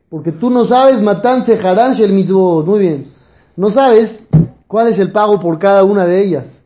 Porque 0.09 0.31
tú 0.31 0.49
no 0.49 0.65
sabes 0.65 1.01
matan 1.01 1.43
seharán 1.43 1.93
shel 1.93 2.13
mitzvot. 2.13 2.65
Muy 2.65 2.79
bien. 2.79 3.05
No 3.57 3.69
sabes 3.69 4.23
cuál 4.67 4.87
es 4.87 4.99
el 4.99 5.11
pago 5.11 5.39
por 5.39 5.59
cada 5.59 5.83
una 5.83 6.05
de 6.05 6.21
ellas. 6.21 6.63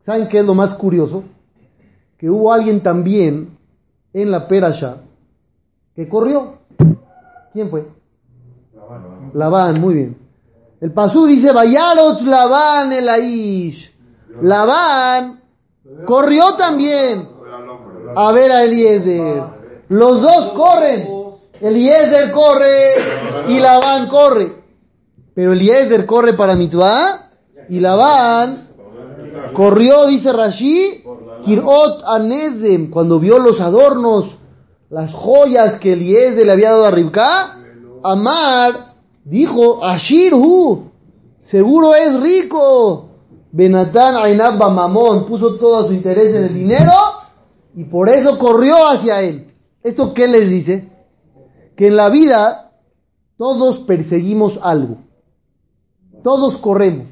¿Saben 0.00 0.28
qué 0.28 0.38
es 0.38 0.44
lo 0.44 0.54
más 0.54 0.74
curioso? 0.74 1.24
Que 2.18 2.28
hubo 2.28 2.52
alguien 2.52 2.82
también 2.82 3.56
en 4.12 4.30
la 4.30 4.48
Perasha 4.48 4.98
que 5.94 6.08
corrió. 6.08 6.58
¿Quién 7.52 7.70
fue? 7.70 7.86
Labán, 9.34 9.80
muy 9.80 9.94
bien. 9.94 10.19
El 10.80 10.92
pasú 10.92 11.26
dice, 11.26 11.52
Vayarot 11.52 12.22
Labán 12.22 12.92
el 12.92 13.08
Aish. 13.08 13.92
Labán 14.40 15.42
corrió 16.06 16.54
también 16.54 17.28
a 18.16 18.32
ver 18.32 18.50
a 18.50 18.64
Eliezer. 18.64 19.42
Los 19.88 20.22
dos 20.22 20.52
corren. 20.52 21.08
Eliezer 21.60 22.32
corre 22.32 22.94
y 23.48 23.58
Labán 23.58 24.08
corre. 24.08 24.62
Pero 25.34 25.52
Eliezer 25.52 26.06
corre 26.06 26.32
para 26.32 26.56
mitzvah 26.56 27.30
y 27.68 27.80
Labán 27.80 28.70
corrió, 29.52 30.06
dice 30.06 30.32
Rashi, 30.32 31.04
Kirot 31.44 32.02
Anezem, 32.06 32.90
cuando 32.90 33.20
vio 33.20 33.38
los 33.38 33.60
adornos, 33.60 34.38
las 34.88 35.12
joyas 35.12 35.78
que 35.78 35.92
Eliezer 35.92 36.46
le 36.46 36.52
había 36.52 36.70
dado 36.70 36.86
a 36.86 36.90
Ribka, 36.90 37.58
Amar 38.02 38.89
dijo, 39.24 39.84
Ashirhu, 39.84 40.90
seguro 41.44 41.94
es 41.94 42.20
rico. 42.20 43.06
Benatán 43.52 44.16
Ainab 44.16 44.58
Mamón 44.58 45.26
puso 45.26 45.56
todo 45.56 45.86
su 45.86 45.92
interés 45.92 46.34
en 46.34 46.44
el 46.44 46.54
dinero 46.54 46.92
y 47.74 47.84
por 47.84 48.08
eso 48.08 48.38
corrió 48.38 48.86
hacia 48.88 49.22
él. 49.22 49.52
¿Esto 49.82 50.14
qué 50.14 50.28
les 50.28 50.48
dice? 50.48 50.88
Que 51.76 51.88
en 51.88 51.96
la 51.96 52.08
vida 52.08 52.72
todos 53.36 53.78
perseguimos 53.78 54.58
algo. 54.62 54.98
Todos 56.22 56.58
corremos. 56.58 57.08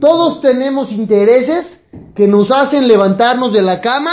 Todos 0.00 0.40
tenemos 0.40 0.92
intereses 0.92 1.84
que 2.14 2.28
nos 2.28 2.50
hacen 2.50 2.86
levantarnos 2.86 3.52
de 3.52 3.62
la 3.62 3.80
cama 3.80 4.12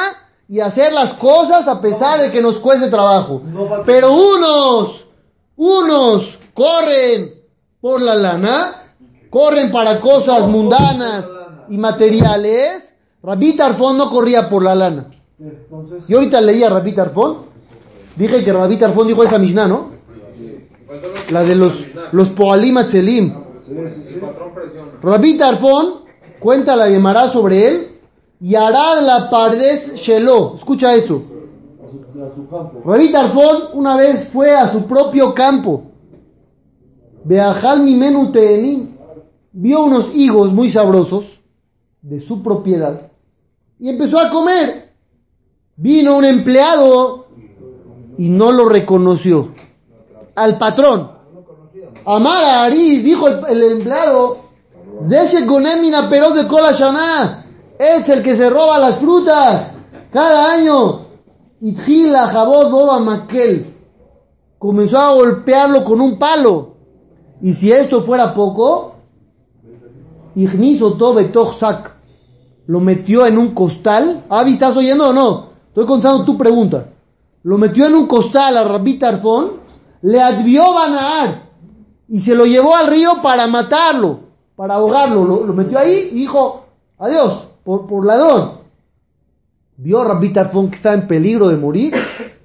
y 0.49 0.59
hacer 0.59 0.91
las 0.93 1.13
cosas 1.13 1.67
a 1.67 1.79
pesar 1.79 2.19
de 2.19 2.31
que 2.31 2.41
nos 2.41 2.59
cueste 2.59 2.89
trabajo. 2.89 3.41
Pero 3.85 4.11
unos, 4.13 5.07
unos 5.55 6.39
corren 6.53 7.33
por 7.81 8.01
la 8.01 8.15
lana, 8.15 8.95
corren 9.29 9.71
para 9.71 9.99
cosas 9.99 10.47
mundanas 10.47 11.25
y 11.69 11.77
materiales. 11.77 12.95
Rabí 13.21 13.53
Tarfón 13.53 13.97
no 13.97 14.09
corría 14.09 14.49
por 14.49 14.63
la 14.63 14.75
lana. 14.75 15.07
Yo 16.07 16.17
ahorita 16.17 16.41
leía 16.41 16.67
a 16.67 16.69
Rabí 16.69 16.93
Tarfón. 16.93 17.53
Dije 18.15 18.43
que 18.43 18.53
Rabí 18.53 18.77
Tarfón 18.77 19.07
dijo 19.07 19.23
esa 19.23 19.39
Mishnah, 19.39 19.67
¿no? 19.67 19.91
La 21.31 21.43
de 21.43 21.55
los, 21.55 21.87
los 22.11 22.29
Poalim 22.29 22.77
Atzelim. 22.77 23.33
Rabí 25.01 25.37
Tarfón 25.37 26.03
cuenta 26.39 26.75
la 26.75 26.87
Gemara 26.87 27.29
sobre 27.29 27.67
él 27.67 27.99
y 28.39 28.55
hará 28.55 29.01
la 29.01 29.29
pardes 29.29 29.95
Shelo. 29.95 30.55
Escucha 30.55 30.93
eso. 30.93 31.23
Rabí 32.85 33.11
Tarfón 33.11 33.69
una 33.73 33.97
vez 33.97 34.27
fue 34.27 34.55
a 34.55 34.71
su 34.71 34.85
propio 34.85 35.33
campo. 35.33 35.92
Beajal 37.23 37.81
mimenu 37.81 38.31
teenim. 38.31 38.93
vio 39.53 39.83
unos 39.83 40.09
higos 40.13 40.51
muy 40.51 40.69
sabrosos 40.69 41.39
de 42.01 42.19
su 42.19 42.41
propiedad 42.41 43.11
y 43.79 43.89
empezó 43.89 44.19
a 44.19 44.29
comer. 44.29 44.91
Vino 45.75 46.17
un 46.17 46.25
empleado 46.25 47.27
y 48.17 48.29
no 48.29 48.51
lo 48.51 48.67
reconoció. 48.69 49.53
Al 50.35 50.57
patrón. 50.57 51.11
Amara 52.05 52.63
Aris, 52.63 53.03
dijo 53.03 53.27
el, 53.27 53.45
el 53.49 53.71
empleado, 53.73 54.37
"Zeshe 55.07 55.45
gonemina 55.45 56.07
de 56.09 56.47
cola 56.47 56.71
shaná". 56.71 57.45
es 57.79 58.07
el 58.09 58.21
que 58.21 58.35
se 58.35 58.49
roba 58.49 58.79
las 58.79 58.97
frutas 58.99 59.71
cada 60.11 60.53
año. 60.53 61.07
Itjila 61.61 62.27
jabot 62.27 62.71
boba 62.71 62.99
maquel. 62.99 63.73
Comenzó 64.59 64.97
a 64.97 65.13
golpearlo 65.13 65.83
con 65.83 66.01
un 66.01 66.17
palo. 66.19 66.72
Y 67.43 67.53
si 67.53 67.71
esto 67.73 68.01
fuera 68.01 68.33
poco. 68.33 68.95
Lo 72.67 72.79
metió 72.79 73.25
en 73.25 73.37
un 73.37 73.49
costal. 73.49 74.23
Avi, 74.29 74.53
¿estás 74.53 74.77
oyendo 74.77 75.09
o 75.09 75.13
no? 75.13 75.49
Estoy 75.67 75.85
contando 75.85 76.23
tu 76.23 76.37
pregunta. 76.37 76.87
Lo 77.43 77.57
metió 77.57 77.85
en 77.85 77.95
un 77.95 78.07
costal 78.07 78.55
a 78.55 78.63
Rabbi 78.63 78.93
Tarfón. 78.93 79.57
Le 80.03 80.21
advió 80.21 80.73
Banaar. 80.73 81.49
Y 82.07 82.21
se 82.21 82.33
lo 82.33 82.45
llevó 82.45 82.77
al 82.77 82.87
río 82.87 83.21
para 83.21 83.45
matarlo. 83.47 84.21
Para 84.55 84.75
ahogarlo. 84.75 85.25
Lo, 85.25 85.53
metió 85.53 85.77
ahí 85.77 86.11
y 86.13 86.19
dijo, 86.19 86.65
adiós, 86.97 87.47
por, 87.65 87.87
por 87.87 88.05
ladrón. 88.05 88.59
Vio 89.75 89.99
a 89.99 90.05
Rabbi 90.05 90.31
Tarfón 90.31 90.69
que 90.69 90.77
estaba 90.77 90.95
en 90.95 91.07
peligro 91.07 91.49
de 91.49 91.57
morir. 91.57 91.93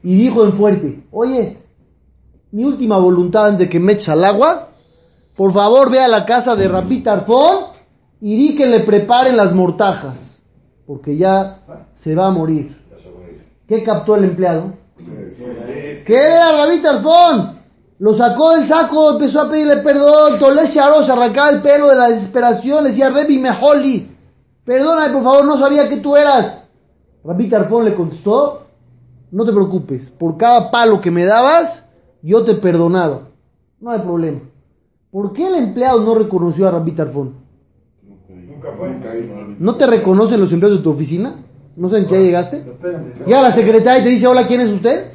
Y 0.03 0.17
dijo 0.17 0.45
en 0.45 0.55
fuerte, 0.55 1.05
oye, 1.13 1.63
mi 2.51 2.65
última 2.65 2.99
voluntad 2.99 3.47
antes 3.47 3.61
de 3.61 3.69
que 3.69 3.79
me 3.79 3.93
eche 3.93 4.11
al 4.11 4.25
agua. 4.25 4.68
Por 5.39 5.53
favor, 5.53 5.89
ve 5.89 6.01
a 6.01 6.09
la 6.09 6.27
casa 6.27 6.57
de 6.57 6.67
Rabbi 6.67 7.01
Tarfón 7.01 7.67
y 8.21 8.37
di 8.37 8.57
que 8.57 8.67
le 8.67 8.81
preparen 8.81 9.37
las 9.37 9.55
mortajas, 9.55 10.43
porque 10.85 11.17
ya 11.17 11.61
se 11.95 12.17
va 12.17 12.27
a 12.27 12.33
morir. 12.33 12.77
¿Qué 13.69 13.85
captó 13.85 14.17
el 14.17 14.25
empleado? 14.25 14.73
¿Qué 16.05 16.17
era 16.17 16.51
Rabí 16.57 16.83
Tarfón? 16.83 17.57
Lo 18.01 18.15
sacó 18.15 18.57
del 18.57 18.67
saco, 18.67 19.13
empezó 19.13 19.43
a 19.43 19.49
pedirle 19.49 19.77
perdón, 19.77 20.41
Tolés 20.41 20.71
se 20.71 20.81
arrancaba 20.81 21.51
el 21.51 21.63
pelo 21.63 21.87
de 21.87 21.95
la 21.95 22.09
desesperación, 22.09 22.83
le 22.83 22.91
decía, 22.91 23.09
Rebi 23.09 23.39
Mejoli, 23.39 24.11
perdóname 24.65 25.13
por 25.13 25.23
favor, 25.23 25.45
no 25.45 25.57
sabía 25.57 25.89
que 25.89 25.99
tú 25.99 26.17
eras. 26.17 26.65
Rabí 27.23 27.49
Tarfón 27.49 27.85
le 27.85 27.95
contestó, 27.95 28.67
no 29.31 29.45
te 29.45 29.53
preocupes, 29.53 30.11
por 30.11 30.37
cada 30.37 30.73
palo 30.73 31.01
que 31.01 31.13
me 31.13 31.25
dabas, 31.25 31.87
yo 32.23 32.43
te 32.43 32.55
perdonaba. 32.55 33.29
No 33.79 33.93
hay 33.93 34.01
problema. 34.01 34.41
¿Por 35.11 35.33
qué 35.33 35.49
el 35.49 35.55
empleado 35.55 36.01
no 36.01 36.15
reconoció 36.15 36.69
a 36.69 36.71
Rabí 36.71 36.93
Tarfón? 36.93 37.35
¿No 39.59 39.77
te 39.77 39.87
reconocen 39.87 40.41
los 40.41 40.53
empleados 40.53 40.79
de 40.79 40.85
tu 40.85 40.91
oficina? 40.91 41.37
¿No 41.77 41.89
saben 41.89 42.07
que 42.07 42.15
ya 42.15 42.21
llegaste? 42.21 42.65
Ya 43.27 43.41
la 43.41 43.53
secretaria 43.53 44.03
te 44.03 44.11
dice, 44.11 44.27
hola, 44.27 44.47
¿quién 44.47 44.61
es 44.61 44.69
usted? 44.69 45.13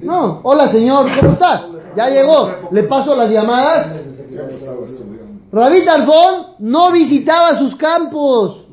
No, 0.00 0.40
hola 0.42 0.68
señor, 0.68 1.06
¿cómo 1.18 1.32
está? 1.32 1.68
Ya 1.96 2.08
llegó, 2.08 2.50
le 2.70 2.82
paso 2.84 3.14
las 3.14 3.30
llamadas. 3.30 3.92
Rabí 5.52 5.84
Tarfón 5.84 6.46
no 6.58 6.92
visitaba 6.92 7.54
sus 7.54 7.76
campos. 7.76 8.66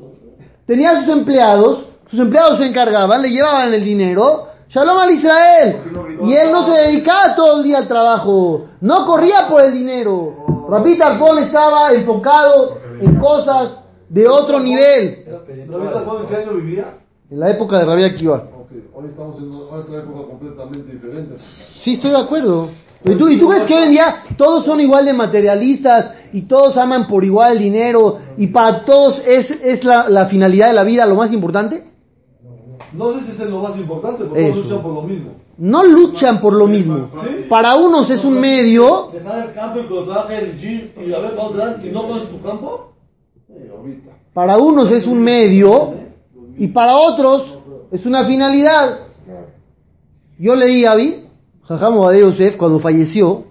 Tenía 0.66 1.00
sus 1.00 1.14
empleados, 1.14 1.86
sus 2.10 2.20
empleados 2.20 2.58
se 2.58 2.66
encargaban, 2.66 3.22
le 3.22 3.30
llevaban 3.30 3.72
el 3.72 3.84
dinero. 3.84 4.48
Shalom 4.74 4.98
al 4.98 5.10
Israel. 5.12 5.76
Y 6.24 6.32
él 6.32 6.50
no 6.50 6.64
se 6.64 6.72
dedicaba 6.72 7.36
todo 7.36 7.58
el 7.58 7.62
día 7.62 7.78
al 7.78 7.86
trabajo. 7.86 8.66
No 8.80 9.06
corría 9.06 9.46
por 9.48 9.60
el 9.60 9.72
dinero. 9.72 10.66
Rabí 10.68 10.98
Tarfón 10.98 11.38
estaba 11.38 11.92
enfocado 11.92 12.78
en 13.00 13.14
cosas 13.14 13.84
de 14.08 14.26
otro 14.26 14.58
nivel. 14.58 15.26
¿Rabí 15.68 15.92
Tarfón 15.92 16.22
en 16.22 16.26
qué 16.26 16.36
año 16.36 16.54
vivía? 16.54 16.98
En 17.30 17.38
la 17.38 17.50
época 17.50 17.78
de 17.78 17.84
Rabí 17.84 18.02
Akiva. 18.02 18.48
Ok, 18.52 18.70
hoy 18.94 19.06
estamos 19.10 19.38
en 19.38 19.52
otra 19.52 19.98
época 20.00 20.28
completamente 20.28 20.92
diferente. 20.92 21.36
Sí, 21.72 21.92
estoy 21.92 22.10
de 22.10 22.18
acuerdo. 22.18 22.68
¿Y 23.04 23.14
tú, 23.14 23.28
¿Y 23.28 23.38
tú 23.38 23.50
crees 23.50 23.66
que 23.66 23.74
hoy 23.74 23.84
en 23.84 23.90
día 23.92 24.24
todos 24.36 24.64
son 24.64 24.80
igual 24.80 25.04
de 25.04 25.12
materialistas 25.12 26.10
y 26.32 26.42
todos 26.42 26.76
aman 26.78 27.06
por 27.06 27.22
igual 27.22 27.52
el 27.52 27.58
dinero 27.60 28.18
y 28.36 28.48
para 28.48 28.84
todos 28.84 29.22
es, 29.24 29.52
es 29.52 29.84
la, 29.84 30.08
la 30.08 30.26
finalidad 30.26 30.66
de 30.66 30.72
la 30.74 30.82
vida 30.82 31.06
lo 31.06 31.14
más 31.14 31.30
importante? 31.32 31.93
No 32.96 33.12
sé 33.12 33.20
si 33.22 33.30
es 33.30 33.50
lo 33.50 33.60
más 33.60 33.76
importante, 33.76 34.24
porque 34.24 34.50
todos 34.50 34.64
luchan 34.64 34.82
por 34.82 34.92
lo 34.92 35.02
mismo. 35.02 35.30
No 35.58 35.84
luchan 35.84 36.40
por 36.40 36.52
lo 36.52 36.66
mismo. 36.66 37.08
¿Sí? 37.22 37.46
Para 37.48 37.76
unos 37.76 38.10
es 38.10 38.24
un 38.24 38.40
medio, 38.40 39.10
Dejar 39.12 39.48
el 39.48 39.54
campo 39.54 39.80
y 39.80 39.86
colocar 39.86 40.32
el 40.32 40.58
gym 40.58 40.90
y 41.04 41.12
a 41.12 41.18
ver 41.18 41.34
cuándo 41.34 41.52
te 41.52 41.58
das 41.58 41.84
y 41.84 41.88
no 41.90 42.02
conoces 42.02 42.30
tu 42.30 42.42
campo. 42.42 42.92
Ahorita. 43.48 44.10
para 44.32 44.58
unos 44.58 44.90
es 44.90 45.06
un 45.06 45.22
medio 45.22 45.94
y 46.58 46.66
para 46.68 46.96
otros 46.96 47.58
es 47.92 48.06
una 48.06 48.24
finalidad. 48.24 49.00
Yo 50.38 50.56
leí 50.56 50.84
a 50.84 50.92
Avi, 50.92 51.24
Jajam 51.62 51.96
Obadiah 51.96 52.22
Yosef, 52.22 52.56
cuando 52.56 52.80
falleció, 52.80 53.44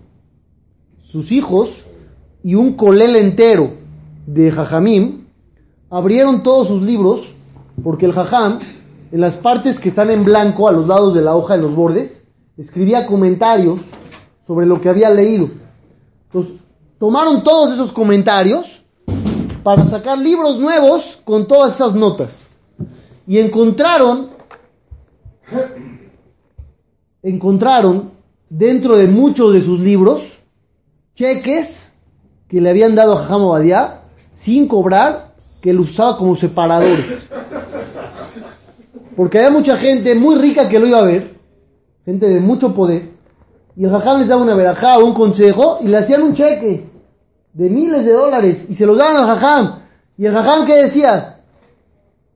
sus 1.01 1.31
hijos 1.31 1.85
y 2.43 2.55
un 2.55 2.73
colel 2.73 3.15
entero 3.15 3.75
de 4.25 4.51
Jajamim 4.51 5.25
abrieron 5.89 6.43
todos 6.43 6.67
sus 6.67 6.81
libros 6.81 7.33
porque 7.81 8.05
el 8.05 8.13
Jajam, 8.13 8.59
en 9.13 9.21
las 9.21 9.37
partes 9.37 9.79
que 9.79 9.89
están 9.89 10.09
en 10.09 10.23
blanco, 10.23 10.67
a 10.67 10.71
los 10.71 10.87
lados 10.87 11.13
de 11.13 11.21
la 11.21 11.35
hoja, 11.35 11.53
en 11.53 11.61
los 11.61 11.75
bordes, 11.75 12.23
escribía 12.57 13.05
comentarios 13.05 13.79
sobre 14.47 14.65
lo 14.65 14.81
que 14.81 14.89
había 14.89 15.11
leído. 15.11 15.51
Entonces, 16.25 16.55
tomaron 16.97 17.43
todos 17.43 17.73
esos 17.73 17.91
comentarios 17.91 18.83
para 19.61 19.85
sacar 19.85 20.17
libros 20.17 20.57
nuevos 20.57 21.21
con 21.23 21.47
todas 21.47 21.75
esas 21.75 21.93
notas. 21.93 22.49
Y 23.27 23.37
encontraron, 23.37 24.31
encontraron 27.21 28.13
dentro 28.49 28.97
de 28.97 29.07
muchos 29.07 29.53
de 29.53 29.61
sus 29.61 29.79
libros 29.79 30.23
cheques 31.15 31.91
que 32.47 32.59
le 32.59 32.71
habían 32.71 32.95
dado 32.95 33.13
a 33.13 33.17
Jajam 33.17 33.43
Obadiah 33.43 34.05
sin 34.33 34.67
cobrar, 34.67 35.35
que 35.61 35.71
lo 35.71 35.83
usaba 35.83 36.17
como 36.17 36.35
separadores. 36.35 37.27
Porque 39.15 39.37
había 39.37 39.51
mucha 39.51 39.77
gente 39.77 40.15
muy 40.15 40.35
rica 40.35 40.67
que 40.69 40.79
lo 40.79 40.87
iba 40.87 40.99
a 40.99 41.03
ver, 41.03 41.39
gente 42.05 42.27
de 42.27 42.39
mucho 42.39 42.73
poder, 42.73 43.11
y 43.75 43.85
el 43.85 43.91
Jajam 43.91 44.19
les 44.19 44.27
daba 44.27 44.43
una 44.43 44.55
verajá 44.55 44.97
o 44.99 45.05
un 45.05 45.13
consejo 45.13 45.79
y 45.81 45.87
le 45.87 45.97
hacían 45.97 46.21
un 46.21 46.33
cheque 46.33 46.89
de 47.53 47.69
miles 47.69 48.05
de 48.05 48.13
dólares 48.13 48.65
y 48.69 48.75
se 48.75 48.85
los 48.85 48.97
daban 48.97 49.17
al 49.17 49.25
Jajam. 49.25 49.79
Y 50.17 50.25
el 50.25 50.33
Jajam 50.33 50.65
que 50.65 50.75
decía, 50.75 51.41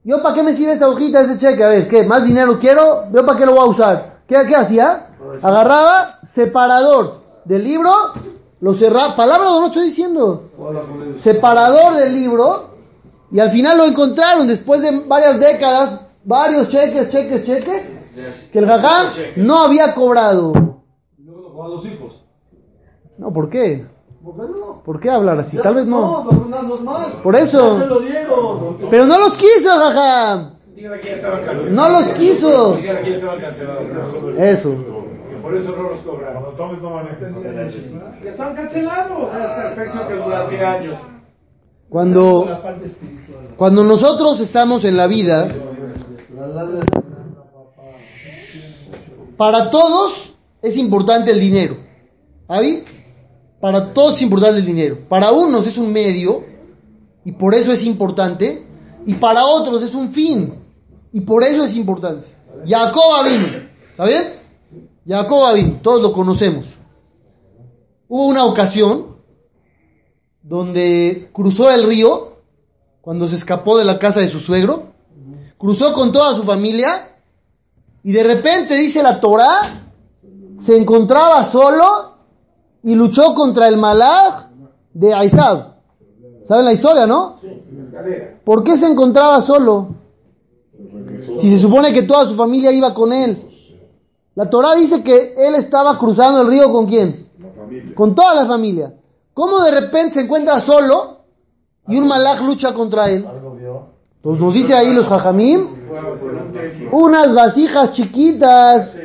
yo 0.03 0.21
para 0.23 0.35
qué 0.35 0.43
me 0.43 0.55
sirve 0.55 0.73
esta 0.73 0.89
hojita, 0.89 1.21
ese 1.21 1.37
cheque, 1.37 1.63
a 1.63 1.69
ver, 1.69 1.87
¿qué? 1.87 2.03
¿Más 2.03 2.25
dinero 2.25 2.57
quiero? 2.59 3.05
¿Yo 3.13 3.25
para 3.25 3.37
qué 3.37 3.45
lo 3.45 3.51
voy 3.53 3.61
a 3.61 3.65
usar? 3.65 4.17
¿Qué, 4.27 4.35
qué 4.47 4.55
hacía? 4.55 5.07
Agarraba 5.41 6.19
separador 6.25 7.21
del 7.45 7.63
libro, 7.63 7.91
lo 8.61 8.73
cerraba, 8.73 9.15
palabra 9.15 9.49
no 9.49 9.67
estoy 9.67 9.85
diciendo, 9.85 10.49
separador 11.15 11.95
del 11.95 12.13
libro 12.13 12.69
y 13.31 13.39
al 13.39 13.49
final 13.49 13.77
lo 13.77 13.85
encontraron 13.85 14.47
después 14.47 14.81
de 14.81 15.01
varias 15.05 15.39
décadas, 15.39 15.99
varios 16.27 16.67
cheques, 16.67 17.09
cheques, 17.09 17.43
cheques, 17.45 17.91
que 18.51 18.59
el 18.59 18.65
Jajam 18.67 19.07
no 19.37 19.63
había 19.63 19.95
cobrado. 19.95 20.53
Los 21.23 21.85
hijos. 21.85 22.23
No, 23.17 23.33
¿por 23.33 23.49
qué? 23.49 23.85
¿Por 24.85 24.99
qué 24.99 25.09
hablar 25.09 25.39
así? 25.39 25.57
Ya 25.57 25.63
Tal 25.63 25.75
vez 25.75 25.85
no. 25.85 26.23
No, 26.23 26.29
pero 26.29 26.63
no 26.63 26.75
es 26.75 26.81
mal. 26.81 27.13
Por 27.23 27.35
eso. 27.35 27.77
Ya 27.77 27.83
se 27.83 27.89
lo 27.89 27.99
dieron. 27.99 28.77
Pero 28.89 29.05
no 29.05 29.17
los 29.19 29.37
quiso 29.37 29.73
el 29.73 29.79
Jajam. 29.79 30.53
No 31.71 31.89
los 31.89 32.09
quiso. 32.09 32.77
Eso. 32.77 34.37
Eso 34.37 34.73
no 35.47 35.83
los 35.83 36.01
cobraron. 36.01 36.43
Que 38.21 38.29
están 38.29 38.55
cancelados. 38.55 39.33
Hasta 39.33 39.67
excepción 39.69 40.07
que 40.07 40.13
durante 40.15 40.65
años. 40.65 40.97
Cuando, 41.89 42.45
cuando 43.55 43.83
nosotros 43.83 44.41
estamos 44.41 44.83
en 44.83 44.97
la 44.97 45.07
vida, 45.07 45.47
para 49.37 49.69
todos 49.69 50.33
es 50.61 50.77
importante 50.77 51.31
el 51.31 51.39
dinero. 51.39 51.77
Para 53.59 53.93
todos 53.93 54.15
es 54.15 54.21
importante 54.21 54.59
el 54.59 54.65
dinero. 54.65 55.07
Para 55.07 55.31
unos 55.31 55.67
es 55.67 55.77
un 55.77 55.91
medio 55.91 56.43
y 57.25 57.31
por 57.31 57.53
eso 57.53 57.71
es 57.71 57.85
importante. 57.85 58.65
Y 59.05 59.13
para 59.15 59.45
otros 59.45 59.83
es 59.83 59.95
un 59.95 60.09
fin 60.09 60.59
y 61.13 61.21
por 61.21 61.43
eso 61.43 61.63
es 61.63 61.75
importante. 61.75 62.29
Jacob 62.65 63.25
vino. 63.25 63.47
¿Está 63.91 64.05
bien? 64.05 64.23
Jacob 65.07 65.55
vino. 65.55 65.79
Todos 65.81 66.01
lo 66.01 66.11
conocemos. 66.11 66.67
Hubo 68.07 68.25
una 68.25 68.45
ocasión 68.45 69.17
donde 70.41 71.29
cruzó 71.33 71.69
el 71.69 71.85
río 71.85 72.37
cuando 73.01 73.27
se 73.27 73.35
escapó 73.35 73.77
de 73.77 73.85
la 73.85 73.99
casa 73.99 74.19
de 74.19 74.27
su 74.27 74.39
suegro, 74.39 74.86
cruzó 75.57 75.93
con 75.93 76.11
toda 76.11 76.33
su 76.33 76.43
familia 76.43 77.15
y 78.03 78.11
de 78.11 78.23
repente 78.23 78.75
dice 78.75 79.03
la 79.03 79.19
Torah, 79.19 79.91
se 80.59 80.77
encontraba 80.77 81.43
solo 81.43 82.13
y 82.83 82.95
luchó 82.95 83.33
contra 83.33 83.67
el 83.67 83.77
malaj 83.77 84.47
de 84.93 85.13
Aizab. 85.13 85.75
¿Saben 86.47 86.65
la 86.65 86.73
historia, 86.73 87.05
no? 87.05 87.39
¿Por 88.43 88.63
qué 88.63 88.77
se 88.77 88.87
encontraba 88.87 89.41
solo? 89.41 89.89
Si 91.37 91.49
se 91.49 91.59
supone 91.59 91.91
que 91.91 92.03
toda 92.03 92.25
su 92.25 92.35
familia 92.35 92.71
iba 92.71 92.93
con 92.93 93.11
él. 93.11 93.43
La 94.35 94.49
Torah 94.49 94.75
dice 94.75 95.03
que 95.03 95.33
él 95.35 95.55
estaba 95.55 95.97
cruzando 95.97 96.41
el 96.41 96.47
río 96.47 96.71
con 96.71 96.85
quién? 96.85 97.27
Con 97.95 98.15
toda 98.15 98.35
la 98.35 98.45
familia. 98.45 98.93
¿Cómo 99.33 99.59
de 99.59 99.71
repente 99.71 100.13
se 100.13 100.21
encuentra 100.21 100.59
solo 100.59 101.21
y 101.87 101.97
un 101.97 102.07
malaj 102.07 102.41
lucha 102.41 102.73
contra 102.73 103.09
él? 103.09 103.27
Pues 104.21 104.39
nos 104.39 104.53
dice 104.53 104.73
ahí 104.73 104.93
los 104.93 105.07
jajamim, 105.07 105.67
unas 106.91 107.33
vasijas 107.33 107.91
chiquitas 107.91 108.99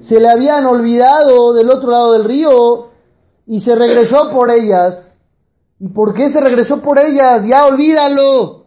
se 0.00 0.20
le 0.20 0.28
habían 0.28 0.66
olvidado 0.66 1.52
del 1.52 1.70
otro 1.70 1.90
lado 1.90 2.12
del 2.12 2.24
río 2.24 2.88
y 3.46 3.60
se 3.60 3.74
regresó 3.74 4.30
por 4.30 4.50
ellas. 4.50 5.16
¿Y 5.80 5.88
por 5.88 6.14
qué 6.14 6.30
se 6.30 6.40
regresó 6.40 6.80
por 6.80 6.98
ellas? 6.98 7.46
Ya 7.46 7.66
olvídalo. 7.66 8.66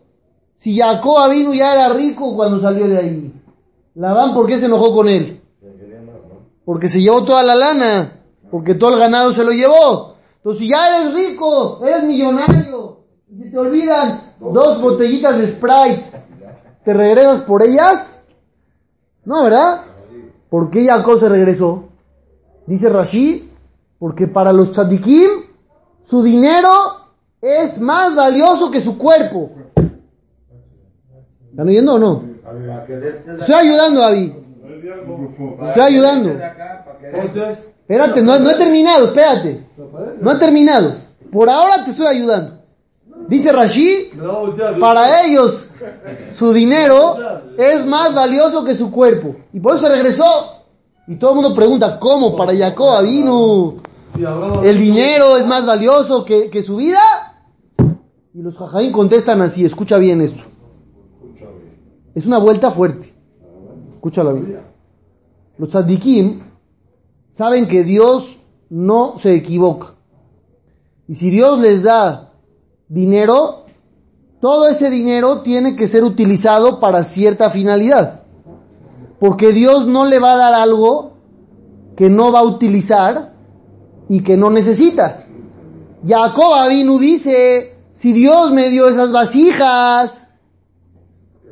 Si 0.55 0.77
Jacob 0.77 1.29
vino 1.29 1.53
ya 1.53 1.73
era 1.73 1.93
rico 1.93 2.35
cuando 2.35 2.59
salió 2.59 2.87
de 2.87 2.97
ahí. 2.97 3.33
Labán, 3.95 4.33
¿por 4.33 4.47
qué 4.47 4.57
se 4.57 4.65
enojó 4.65 4.93
con 4.93 5.09
él? 5.09 5.41
Porque 6.65 6.89
se 6.89 7.01
llevó 7.01 7.23
toda 7.23 7.43
la 7.43 7.55
lana. 7.55 8.21
Porque 8.49 8.75
todo 8.75 8.93
el 8.93 8.99
ganado 8.99 9.33
se 9.33 9.43
lo 9.43 9.51
llevó. 9.51 10.15
Entonces, 10.37 10.59
si 10.59 10.69
ya 10.69 10.87
eres 10.87 11.13
rico, 11.13 11.79
eres 11.83 12.03
millonario, 12.03 12.96
si 13.27 13.51
te 13.51 13.57
olvidan 13.57 14.33
dos 14.39 14.81
botellitas 14.81 15.37
de 15.37 15.47
Sprite, 15.47 16.03
¿te 16.83 16.93
regresas 16.93 17.41
por 17.41 17.61
ellas? 17.61 18.17
No, 19.25 19.43
¿verdad? 19.43 19.81
¿Por 20.49 20.71
qué 20.71 20.85
Jacob 20.85 21.19
se 21.19 21.27
regresó? 21.27 21.89
Dice 22.65 22.87
Rashi, 22.87 23.51
porque 23.99 24.27
para 24.27 24.53
los 24.53 24.71
tzadikim, 24.71 25.29
su 26.05 26.23
dinero 26.23 26.69
es 27.41 27.79
más 27.81 28.15
valioso 28.15 28.71
que 28.71 28.79
su 28.79 28.97
cuerpo. 28.97 29.51
¿Están 31.49 31.67
oyendo 31.67 31.95
o 31.95 31.99
no? 31.99 32.23
Estoy 33.37 33.55
ayudando, 33.55 34.03
Avi. 34.03 34.33
Estoy 35.67 35.81
ayudando. 35.81 36.29
Espérate, 37.79 38.21
no, 38.21 38.39
no 38.39 38.49
he 38.49 38.55
terminado, 38.55 39.05
espérate. 39.05 39.65
No 40.21 40.31
he 40.31 40.35
terminado. 40.35 40.95
Por 41.31 41.49
ahora 41.49 41.83
te 41.83 41.91
estoy 41.91 42.07
ayudando. 42.07 42.56
Dice 43.27 43.51
Rashi, 43.51 44.11
para 44.79 45.25
ellos 45.25 45.69
su 46.31 46.53
dinero 46.53 47.15
es 47.57 47.85
más 47.85 48.13
valioso 48.13 48.63
que 48.63 48.75
su 48.75 48.89
cuerpo. 48.91 49.35
Y 49.53 49.59
por 49.59 49.75
eso 49.75 49.89
regresó. 49.89 50.23
Y 51.07 51.15
todo 51.15 51.31
el 51.31 51.35
mundo 51.35 51.55
pregunta, 51.55 51.99
¿cómo 51.99 52.35
para 52.35 52.55
Jacob 52.55 53.03
vino? 53.03 53.75
¿El 54.63 54.79
dinero 54.79 55.37
es 55.37 55.45
más 55.45 55.65
valioso 55.65 56.23
que, 56.25 56.49
que 56.49 56.63
su 56.63 56.77
vida? 56.77 56.99
Y 58.33 58.41
los 58.41 58.57
jajaín 58.57 58.91
contestan 58.91 59.41
así, 59.41 59.65
escucha 59.65 59.97
bien 59.97 60.21
esto. 60.21 60.43
Es 62.13 62.25
una 62.25 62.37
vuelta 62.37 62.71
fuerte. 62.71 63.13
Escúchala 63.93 64.31
bien. 64.31 64.59
Los 65.57 65.69
tzadikim 65.69 66.41
saben 67.31 67.67
que 67.67 67.83
Dios 67.83 68.39
no 68.69 69.17
se 69.17 69.33
equivoca. 69.35 69.95
Y 71.07 71.15
si 71.15 71.29
Dios 71.29 71.59
les 71.59 71.83
da 71.83 72.26
dinero, 72.87 73.65
todo 74.39 74.67
ese 74.67 74.89
dinero 74.89 75.41
tiene 75.41 75.75
que 75.75 75.87
ser 75.87 76.03
utilizado 76.03 76.79
para 76.79 77.03
cierta 77.03 77.49
finalidad. 77.49 78.23
Porque 79.19 79.51
Dios 79.51 79.87
no 79.87 80.05
le 80.05 80.19
va 80.19 80.33
a 80.33 80.37
dar 80.37 80.53
algo 80.53 81.13
que 81.95 82.09
no 82.09 82.31
va 82.31 82.39
a 82.39 82.43
utilizar 82.43 83.33
y 84.07 84.23
que 84.23 84.37
no 84.37 84.49
necesita. 84.49 85.25
Jacob 86.05 86.53
Avinu 86.53 86.99
dice, 86.99 87.79
si 87.93 88.13
Dios 88.13 88.51
me 88.51 88.69
dio 88.69 88.87
esas 88.87 89.11
vasijas, 89.11 90.29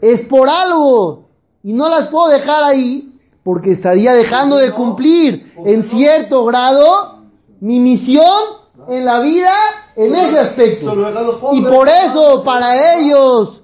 es 0.01 0.21
por 0.21 0.47
algo 0.47 1.29
y 1.63 1.73
no 1.73 1.89
las 1.89 2.07
puedo 2.09 2.29
dejar 2.29 2.63
ahí 2.63 3.19
porque 3.43 3.71
estaría 3.71 4.13
dejando 4.13 4.57
de 4.57 4.71
cumplir 4.71 5.53
en 5.65 5.83
cierto 5.83 6.45
grado 6.45 7.23
mi 7.59 7.79
misión 7.79 8.64
en 8.87 9.05
la 9.05 9.19
vida 9.19 9.53
en 9.95 10.15
ese 10.15 10.39
aspecto. 10.39 10.93
Y 11.53 11.61
por 11.61 11.87
eso 11.87 12.43
para 12.43 12.95
ellos, 12.97 13.63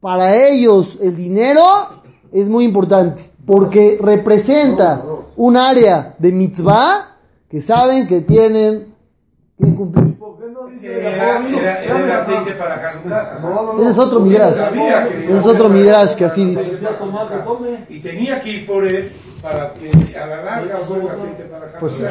para 0.00 0.34
ellos 0.36 0.98
el 1.00 1.16
dinero 1.16 1.62
es 2.32 2.48
muy 2.48 2.64
importante 2.64 3.30
porque 3.46 3.98
representa 4.00 5.02
un 5.36 5.56
área 5.56 6.14
de 6.18 6.32
mitzvah 6.32 7.16
que 7.48 7.60
saben 7.60 8.06
que 8.06 8.20
tienen 8.22 8.94
que 9.58 9.74
cumplir. 9.74 10.14
No. 13.42 13.80
Ese 13.80 13.90
es 13.90 13.98
otro 13.98 14.20
midrash. 14.20 14.54
Ese 14.54 15.36
es 15.36 15.46
otro 15.46 15.68
midrash 15.68 16.14
que 16.14 16.24
así 16.24 16.44
dice. 16.44 16.78
Y 17.88 18.00
tenía 18.00 18.40
que 18.40 18.50
ir 18.50 18.66
por 18.66 18.86
él 18.86 19.12
para 19.44 19.74
que 19.74 20.16
a 20.16 20.26
la 20.26 20.42
larga 20.42 20.78
el 20.78 21.08
aceite 21.08 21.44
para 21.44 21.66
Hanukkah. 21.66 21.78
Pues. 21.80 22.02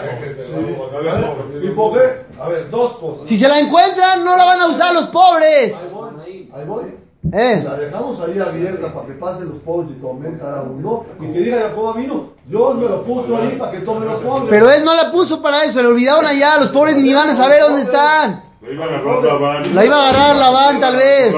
¿Y 1.63 1.67
por 1.69 1.93
qué? 1.93 2.25
A 2.39 2.47
ver, 2.47 2.69
dos 2.69 2.93
cosas. 2.93 3.27
Si 3.27 3.37
se 3.37 3.47
la 3.47 3.59
encuentran, 3.59 4.23
no 4.23 4.37
la 4.37 4.45
van 4.45 4.61
a 4.61 4.67
usar 4.67 4.93
los 4.93 5.07
pobres. 5.07 5.73
Ahí 5.73 5.89
voy. 5.91 6.51
Ahí 6.53 6.65
voy. 6.65 6.83
¿Eh? 7.31 7.63
La 7.65 7.75
dejamos 7.75 8.19
ahí 8.19 8.37
abierta 8.37 8.93
para 8.93 9.07
que 9.07 9.13
pasen 9.13 9.49
los 9.49 9.57
pobres 9.59 9.89
y 9.91 9.93
tomen 9.95 10.37
cada 10.37 10.61
uno. 10.61 11.05
Y 11.19 11.33
que 11.33 11.39
diga 11.39 11.69
Jacob 11.69 11.95
vino. 11.95 12.33
Dios 12.45 12.75
me 12.75 12.87
lo 12.87 13.03
puso 13.03 13.37
ahí 13.37 13.55
para 13.57 13.71
que 13.71 13.79
tomen 13.79 14.09
los 14.09 14.19
pobres. 14.19 14.49
Pero 14.49 14.69
él 14.69 14.85
no 14.85 14.93
la 14.93 15.11
puso 15.11 15.41
para 15.41 15.63
eso, 15.63 15.73
se 15.73 15.81
le 15.81 15.87
olvidaron 15.87 16.25
allá. 16.25 16.57
Los 16.57 16.69
pobres 16.69 16.97
ni 16.97 17.13
van 17.13 17.29
a 17.29 17.35
saber 17.35 17.61
dónde 17.61 17.81
están. 17.81 18.43
Lo 18.61 18.71
iba 18.71 18.85
a 18.85 18.87
agarrar 18.87 19.23
la 19.23 19.33
van. 19.33 19.75
La 19.75 19.85
iba 19.85 19.95
a 19.95 20.09
agarrar 20.09 20.35
la 20.35 20.49
van 20.51 20.79
tal 20.79 20.95
vez. 20.95 21.35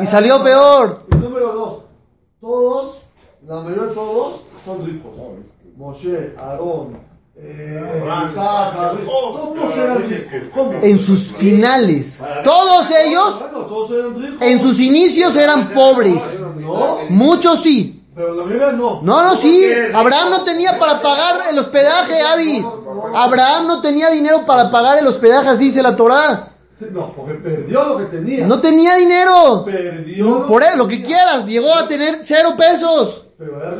Y 0.00 0.06
salió 0.06 0.42
peor. 0.42 1.04
Y 1.12 1.16
número 1.16 1.52
dos. 1.54 1.82
Todos, 2.40 2.96
la 3.46 3.60
mayoría 3.60 3.84
de 3.86 3.94
todos, 3.94 4.40
son 4.64 4.86
ricos. 4.86 5.12
Moshe, 5.76 6.34
Aarón, 6.38 6.98
eh, 7.36 7.80
Isaac, 8.30 8.74
Jacob, 8.76 9.04
todos 9.06 9.76
eran 9.78 10.08
ricos. 10.08 10.48
¿Cómo? 10.54 10.72
En 10.82 10.98
sus 10.98 11.28
finales. 11.32 12.22
Todos 12.44 12.86
ellos, 13.04 13.40
en 14.40 14.60
sus 14.60 14.78
inicios, 14.78 15.34
eran 15.36 15.68
pobres. 15.70 16.38
No, 16.56 16.98
Muchos 17.08 17.62
sí. 17.62 18.04
pero 18.14 18.34
la 18.34 18.44
mayoría 18.44 18.72
no. 18.72 19.00
No, 19.02 19.24
no, 19.24 19.36
sí. 19.36 19.64
Abraham 19.94 20.30
no 20.30 20.44
tenía 20.44 20.78
para 20.78 21.00
pagar 21.00 21.40
el 21.50 21.58
hospedaje, 21.58 22.20
Avi. 22.20 22.64
Abraham 23.14 23.66
no 23.66 23.80
tenía 23.80 24.10
dinero 24.10 24.44
para 24.44 24.70
pagar 24.70 24.98
el 24.98 25.06
hospedaje, 25.06 25.48
así 25.48 25.64
dice 25.64 25.82
la 25.82 25.96
Torah. 25.96 26.49
No, 26.90 27.12
porque 27.12 27.34
perdió 27.34 27.84
lo 27.88 27.98
que 27.98 28.04
tenía. 28.04 28.46
No 28.46 28.60
tenía 28.60 28.96
dinero. 28.96 29.64
Perdió. 29.64 30.46
Por 30.46 30.62
él, 30.62 30.78
lo 30.78 30.88
que 30.88 31.02
quieras. 31.02 31.46
Llegó 31.46 31.74
a 31.74 31.86
tener 31.86 32.20
cero 32.22 32.54
pesos. 32.56 33.26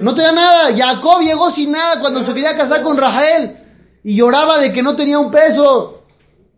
No 0.00 0.14
tenía 0.14 0.32
nada. 0.32 0.76
Jacob 0.76 1.20
llegó 1.20 1.50
sin 1.50 1.72
nada 1.72 2.00
cuando 2.00 2.24
se 2.24 2.32
quería 2.32 2.56
casar 2.56 2.82
con 2.82 2.96
Rahel. 2.96 3.58
Y 4.02 4.16
lloraba 4.16 4.60
de 4.60 4.72
que 4.72 4.82
no 4.82 4.96
tenía 4.96 5.18
un 5.18 5.30
peso. 5.30 6.02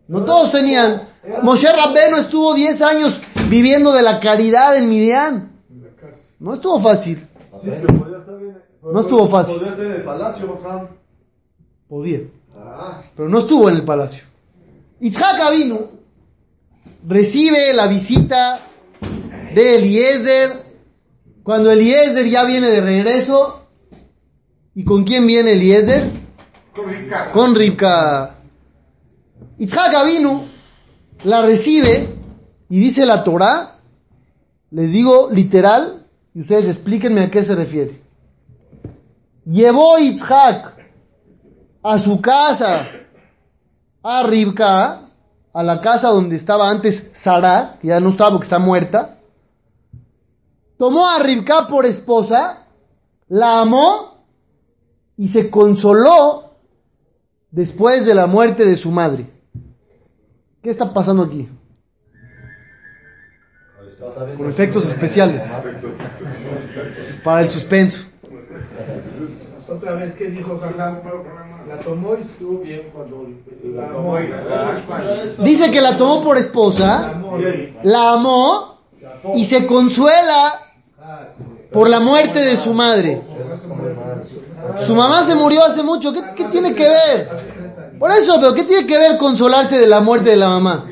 No 0.07 0.23
todos 0.23 0.51
tenían. 0.51 1.09
Moshe 1.41 1.71
Rabbeno 1.71 2.17
estuvo 2.17 2.53
10 2.53 2.81
años 2.81 3.21
viviendo 3.49 3.93
de 3.93 4.01
la 4.01 4.19
caridad 4.19 4.77
en 4.77 4.89
Midian. 4.89 5.51
No 6.39 6.53
estuvo 6.53 6.79
fácil. 6.79 7.25
No 8.81 8.99
estuvo 9.01 9.27
fácil. 9.27 9.55
Podía 9.59 9.71
estar 9.71 9.85
en 9.85 9.91
el 9.93 10.03
palacio. 10.03 10.59
Podía. 11.87 12.19
Ah, 12.55 13.01
Pero 13.15 13.29
no 13.29 13.39
estuvo 13.39 13.69
en 13.69 13.75
el 13.75 13.85
palacio. 13.85 14.23
Isaac 14.99 15.41
vino. 15.51 16.02
Recibe 17.05 17.73
la 17.73 17.87
visita 17.87 18.61
de 19.53 19.75
Eliezer. 19.75 20.63
Cuando 21.43 21.71
Eliezer 21.71 22.27
ya 22.27 22.45
viene 22.45 22.69
de 22.69 22.81
regreso. 22.81 23.67
¿Y 24.75 24.83
con 24.85 25.03
quién 25.03 25.27
viene 25.27 25.51
Eliezer? 25.51 26.09
Con 26.73 26.85
con 27.33 27.55
Ribka. 27.55 28.37
Isaac 29.59 30.05
vino, 30.05 30.43
la 31.23 31.41
recibe 31.41 32.15
y 32.69 32.79
dice 32.79 33.05
la 33.05 33.23
Torah, 33.23 33.79
les 34.71 34.91
digo 34.91 35.29
literal, 35.31 36.07
y 36.33 36.41
ustedes 36.41 36.67
explíquenme 36.67 37.21
a 37.21 37.29
qué 37.29 37.43
se 37.43 37.53
refiere. 37.53 38.01
Llevó 39.45 39.99
Isaac 39.99 40.73
a 41.83 41.99
su 41.99 42.19
casa, 42.19 42.87
a 44.01 44.23
Ribka, 44.23 45.09
a 45.53 45.61
la 45.63 45.79
casa 45.79 46.09
donde 46.09 46.35
estaba 46.35 46.69
antes 46.69 47.11
Sara, 47.13 47.77
que 47.79 47.89
ya 47.89 47.99
no 47.99 48.09
estaba 48.09 48.31
porque 48.31 48.45
está 48.45 48.59
muerta. 48.59 49.19
Tomó 50.77 51.07
a 51.07 51.19
Ribka 51.19 51.67
por 51.67 51.85
esposa, 51.85 52.65
la 53.29 53.61
amó 53.61 54.25
y 55.15 55.27
se 55.27 55.49
consoló 55.49 56.55
después 57.51 58.05
de 58.05 58.15
la 58.15 58.25
muerte 58.25 58.65
de 58.65 58.75
su 58.75 58.91
madre. 58.91 59.29
¿Qué 60.61 60.69
está 60.69 60.91
pasando 60.91 61.23
aquí? 61.23 61.47
Con 64.37 64.49
efectos 64.49 64.85
especiales. 64.85 65.53
Para 67.23 67.41
el 67.41 67.49
suspenso. 67.49 68.07
Otra 69.69 69.93
vez 69.93 70.13
que 70.15 70.25
dijo 70.25 70.59
Jajam, 70.59 70.99
La 71.67 71.79
tomó 71.79 72.15
y 72.15 72.21
estuvo 72.21 72.59
bien 72.59 72.89
cuando 72.93 73.27
la 73.63 73.87
tomó 73.87 74.19
y 74.19 74.27
la 74.27 75.43
Dice 75.43 75.71
que 75.71 75.81
la 75.81 75.95
tomó 75.97 76.21
por 76.21 76.37
esposa, 76.37 77.13
la 77.83 78.13
amó 78.13 78.79
y 79.35 79.45
se 79.45 79.65
consuela 79.65 80.59
por 81.71 81.89
la 81.89 81.99
muerte 81.99 82.39
de 82.39 82.57
su 82.57 82.73
madre. 82.73 83.21
Su 84.85 84.95
mamá 84.95 85.23
se 85.23 85.35
murió 85.35 85.63
hace 85.63 85.83
mucho. 85.83 86.11
¿Qué, 86.13 86.21
qué 86.35 86.45
tiene 86.45 86.73
que 86.73 86.83
ver? 86.83 87.29
Por 87.99 88.11
eso, 88.11 88.35
pero 88.41 88.53
¿qué 88.53 88.63
tiene 88.63 88.85
que 88.85 88.97
ver 88.97 89.17
consolarse 89.17 89.79
de 89.79 89.87
la 89.87 90.01
muerte 90.01 90.31
de 90.31 90.35
la 90.35 90.49
mamá? 90.49 90.87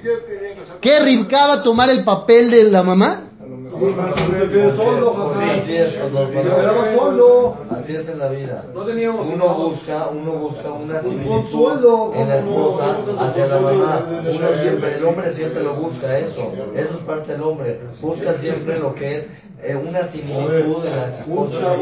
¿Qué 0.79 0.99
Rivka 0.99 1.47
va 1.47 1.53
a 1.55 1.63
tomar 1.63 1.89
el 1.89 2.03
papel 2.03 2.49
de 2.49 2.63
la 2.63 2.83
mamá? 2.83 3.30
Solo, 3.71 5.33
Sí, 5.39 5.49
así 5.49 5.75
es, 5.77 5.93
cuando- 5.95 6.29
cuando- 6.31 6.85
solo. 6.95 7.57
Así 7.69 7.95
es 7.95 8.09
en 8.09 8.19
la 8.19 8.27
vida. 8.27 8.65
No 8.73 8.85
teníamos 8.85 9.27
Uno 9.27 9.55
busca, 9.55 10.07
uno 10.09 10.33
busca 10.33 10.71
una 10.71 10.99
similitud 10.99 12.13
en 12.15 12.29
la 12.29 12.37
esposa 12.37 12.97
hacia 13.19 13.47
la 13.47 13.59
mamá. 13.59 14.05
Uno 14.09 14.47
siempre, 14.61 14.95
el 14.97 15.05
hombre 15.05 15.31
siempre 15.31 15.63
lo 15.63 15.73
busca 15.75 16.17
eso. 16.19 16.51
Eso 16.75 16.93
es 16.93 16.99
parte 16.99 17.31
del 17.31 17.41
hombre. 17.43 17.79
Busca 18.01 18.33
siempre 18.33 18.77
lo 18.79 18.93
que 18.93 19.15
es 19.15 19.33
eh, 19.63 19.75
una 19.75 20.03
similitud 20.03 20.85
en 20.85 20.95
las 20.97 21.19
esposas. 21.19 21.77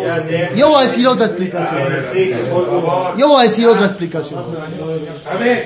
Yo 0.56 0.68
voy 0.70 0.78
a 0.84 0.88
decir 0.88 1.08
otra 1.08 1.26
explicación. 1.28 1.88
Yo 3.18 3.28
voy 3.30 3.40
a 3.40 3.44
decir 3.44 3.68
otra 3.68 3.86
explicación. 3.88 4.44
A 5.30 5.36
ver. 5.38 5.64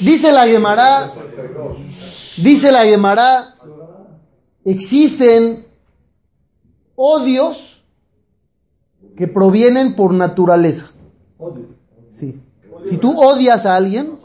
Dice 0.00 0.32
la 0.32 0.46
Gemara, 0.46 1.10
dice 2.36 2.72
la 2.72 2.84
Gemara, 2.84 3.54
existen 4.64 5.66
odios 6.96 7.82
que 9.16 9.26
provienen 9.28 9.96
por 9.96 10.12
naturaleza. 10.12 10.86
Sí. 12.10 12.40
Si 12.84 12.96
tú 12.96 13.18
odias 13.20 13.66
a 13.66 13.76
alguien, 13.76 14.18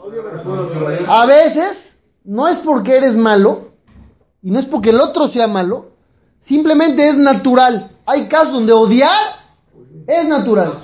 a 1.08 1.26
veces 1.26 1.98
no 2.24 2.48
es 2.48 2.58
porque 2.58 2.96
eres 2.96 3.16
malo 3.16 3.72
y 4.42 4.50
no 4.50 4.58
es 4.58 4.66
porque 4.66 4.90
el 4.90 5.00
otro 5.00 5.28
sea 5.28 5.46
malo, 5.46 5.90
simplemente 6.40 7.08
es 7.08 7.18
natural. 7.18 7.90
Hay 8.06 8.26
casos 8.26 8.52
donde 8.52 8.72
odiar 8.72 9.10
es 10.06 10.26
natural. 10.28 10.74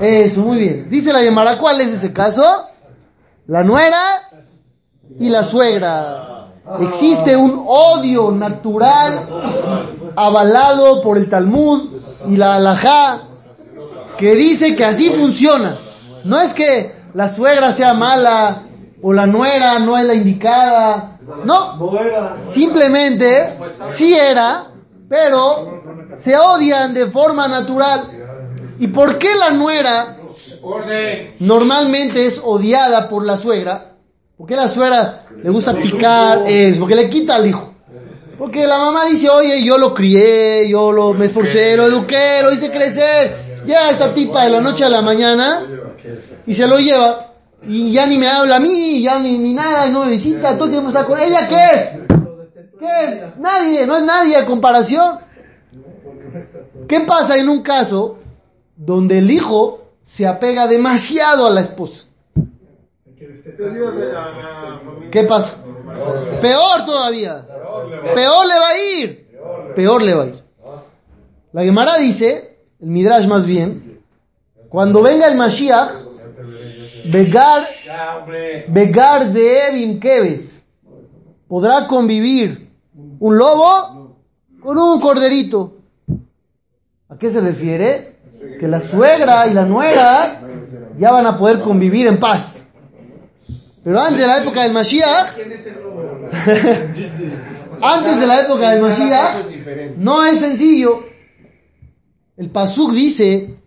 Eso, 0.00 0.40
muy 0.42 0.58
bien. 0.58 0.88
Dice 0.88 1.12
la 1.12 1.20
Gemara, 1.20 1.58
¿cuál 1.58 1.80
es 1.80 1.92
ese 1.92 2.12
caso? 2.12 2.42
La 3.46 3.62
nuera 3.62 4.00
y 5.18 5.28
la 5.28 5.44
suegra. 5.44 6.35
Existe 6.80 7.36
un 7.36 7.64
odio 7.66 8.32
natural 8.32 9.28
avalado 10.16 11.00
por 11.00 11.16
el 11.16 11.28
Talmud 11.28 11.90
y 12.28 12.36
la 12.36 12.56
Alajá 12.56 13.20
que 14.18 14.34
dice 14.34 14.74
que 14.74 14.84
así 14.84 15.10
funciona. 15.10 15.74
No 16.24 16.40
es 16.40 16.54
que 16.54 16.96
la 17.14 17.28
suegra 17.28 17.72
sea 17.72 17.94
mala 17.94 18.64
o 19.02 19.12
la 19.12 19.26
nuera 19.26 19.78
no 19.78 19.96
es 19.96 20.04
la 20.04 20.14
indicada. 20.14 21.20
No, 21.44 21.78
simplemente 22.40 23.58
sí 23.86 24.14
era, 24.14 24.72
pero 25.08 25.82
se 26.16 26.36
odian 26.36 26.94
de 26.94 27.06
forma 27.06 27.46
natural. 27.46 28.10
¿Y 28.78 28.88
por 28.88 29.18
qué 29.18 29.28
la 29.38 29.50
nuera 29.50 30.18
normalmente 31.38 32.26
es 32.26 32.40
odiada 32.42 33.08
por 33.08 33.24
la 33.24 33.36
suegra? 33.36 33.95
¿Por 34.36 34.46
qué 34.46 34.54
la 34.54 34.68
suegra 34.68 35.26
le 35.42 35.50
gusta 35.50 35.74
picar? 35.74 36.42
Es 36.46 36.76
porque 36.76 36.94
le 36.94 37.08
quita 37.08 37.36
al 37.36 37.46
hijo. 37.46 37.72
Porque 38.38 38.66
la 38.66 38.78
mamá 38.78 39.06
dice, 39.06 39.30
oye, 39.30 39.64
yo 39.64 39.78
lo 39.78 39.94
crié, 39.94 40.68
yo 40.68 40.92
lo 40.92 41.14
me 41.14 41.24
esforcé, 41.24 41.74
lo 41.74 41.84
eduqué, 41.84 42.42
lo 42.42 42.52
hice 42.52 42.70
crecer. 42.70 43.64
Ya 43.66 43.90
esta 43.90 44.12
tipa 44.12 44.44
de 44.44 44.50
la 44.50 44.60
noche 44.60 44.84
a 44.84 44.90
la 44.90 45.00
mañana 45.00 45.66
y 46.46 46.54
se 46.54 46.66
lo 46.66 46.78
lleva. 46.78 47.32
Y 47.66 47.92
ya 47.92 48.06
ni 48.06 48.18
me 48.18 48.28
habla 48.28 48.56
a 48.56 48.60
mí, 48.60 49.02
ya 49.02 49.18
ni, 49.18 49.38
ni 49.38 49.54
nada, 49.54 49.88
no 49.88 50.04
me 50.04 50.10
visita, 50.10 50.54
todo 50.54 50.66
el 50.66 50.70
tiempo 50.70 50.90
está 50.90 51.06
con 51.06 51.18
ella. 51.18 51.48
¿Qué 51.48 51.64
es? 51.74 51.88
¿Qué 52.78 53.04
es? 53.04 53.38
Nadie, 53.38 53.86
no 53.86 53.96
es 53.96 54.02
nadie 54.02 54.36
a 54.36 54.44
comparación. 54.44 55.18
¿Qué 56.86 57.00
pasa 57.00 57.38
en 57.38 57.48
un 57.48 57.62
caso 57.62 58.18
donde 58.76 59.18
el 59.18 59.30
hijo 59.30 59.80
se 60.04 60.26
apega 60.26 60.66
demasiado 60.66 61.46
a 61.46 61.50
la 61.50 61.62
esposa? 61.62 62.02
¿Qué 65.10 65.24
pasa? 65.24 65.56
Peor 66.40 66.84
todavía. 66.84 67.46
Peor 68.14 68.46
le 68.46 68.54
va 68.54 68.68
a 68.68 68.78
ir. 68.78 69.26
Peor 69.74 70.02
le 70.02 70.14
va 70.14 70.22
a 70.22 70.26
ir. 70.26 70.42
La 71.52 71.62
Gemara 71.62 71.96
dice, 71.96 72.58
el 72.80 72.88
Midrash 72.88 73.26
más 73.26 73.46
bien, 73.46 74.00
cuando 74.68 75.02
venga 75.02 75.26
el 75.26 75.36
Mashiach, 75.36 75.90
Begar. 77.10 77.62
Begar 78.68 79.32
de 79.32 79.68
Evim 79.68 80.00
Keves, 80.00 80.64
podrá 81.48 81.86
convivir 81.86 82.68
un 83.20 83.38
lobo 83.38 84.16
con 84.60 84.78
un 84.78 85.00
corderito. 85.00 85.76
¿A 87.08 87.16
qué 87.16 87.30
se 87.30 87.40
refiere? 87.40 88.16
Que 88.58 88.66
la 88.68 88.80
suegra 88.80 89.46
y 89.46 89.54
la 89.54 89.64
nuera 89.64 90.42
ya 90.98 91.12
van 91.12 91.26
a 91.26 91.38
poder 91.38 91.60
convivir 91.60 92.06
en 92.06 92.18
paz. 92.18 92.55
Pero 93.86 94.00
antes 94.00 94.18
de 94.18 94.26
la 94.26 94.38
época 94.38 94.64
del 94.64 94.72
Mashiach, 94.72 95.38
antes 97.80 98.20
de 98.20 98.26
la 98.26 98.40
época 98.40 98.70
del 98.72 98.82
Mashiach, 98.82 99.44
no 99.96 100.24
es 100.24 100.40
sencillo. 100.40 101.04
El 102.36 102.50
Pasuk 102.50 102.90
dice 102.90 103.60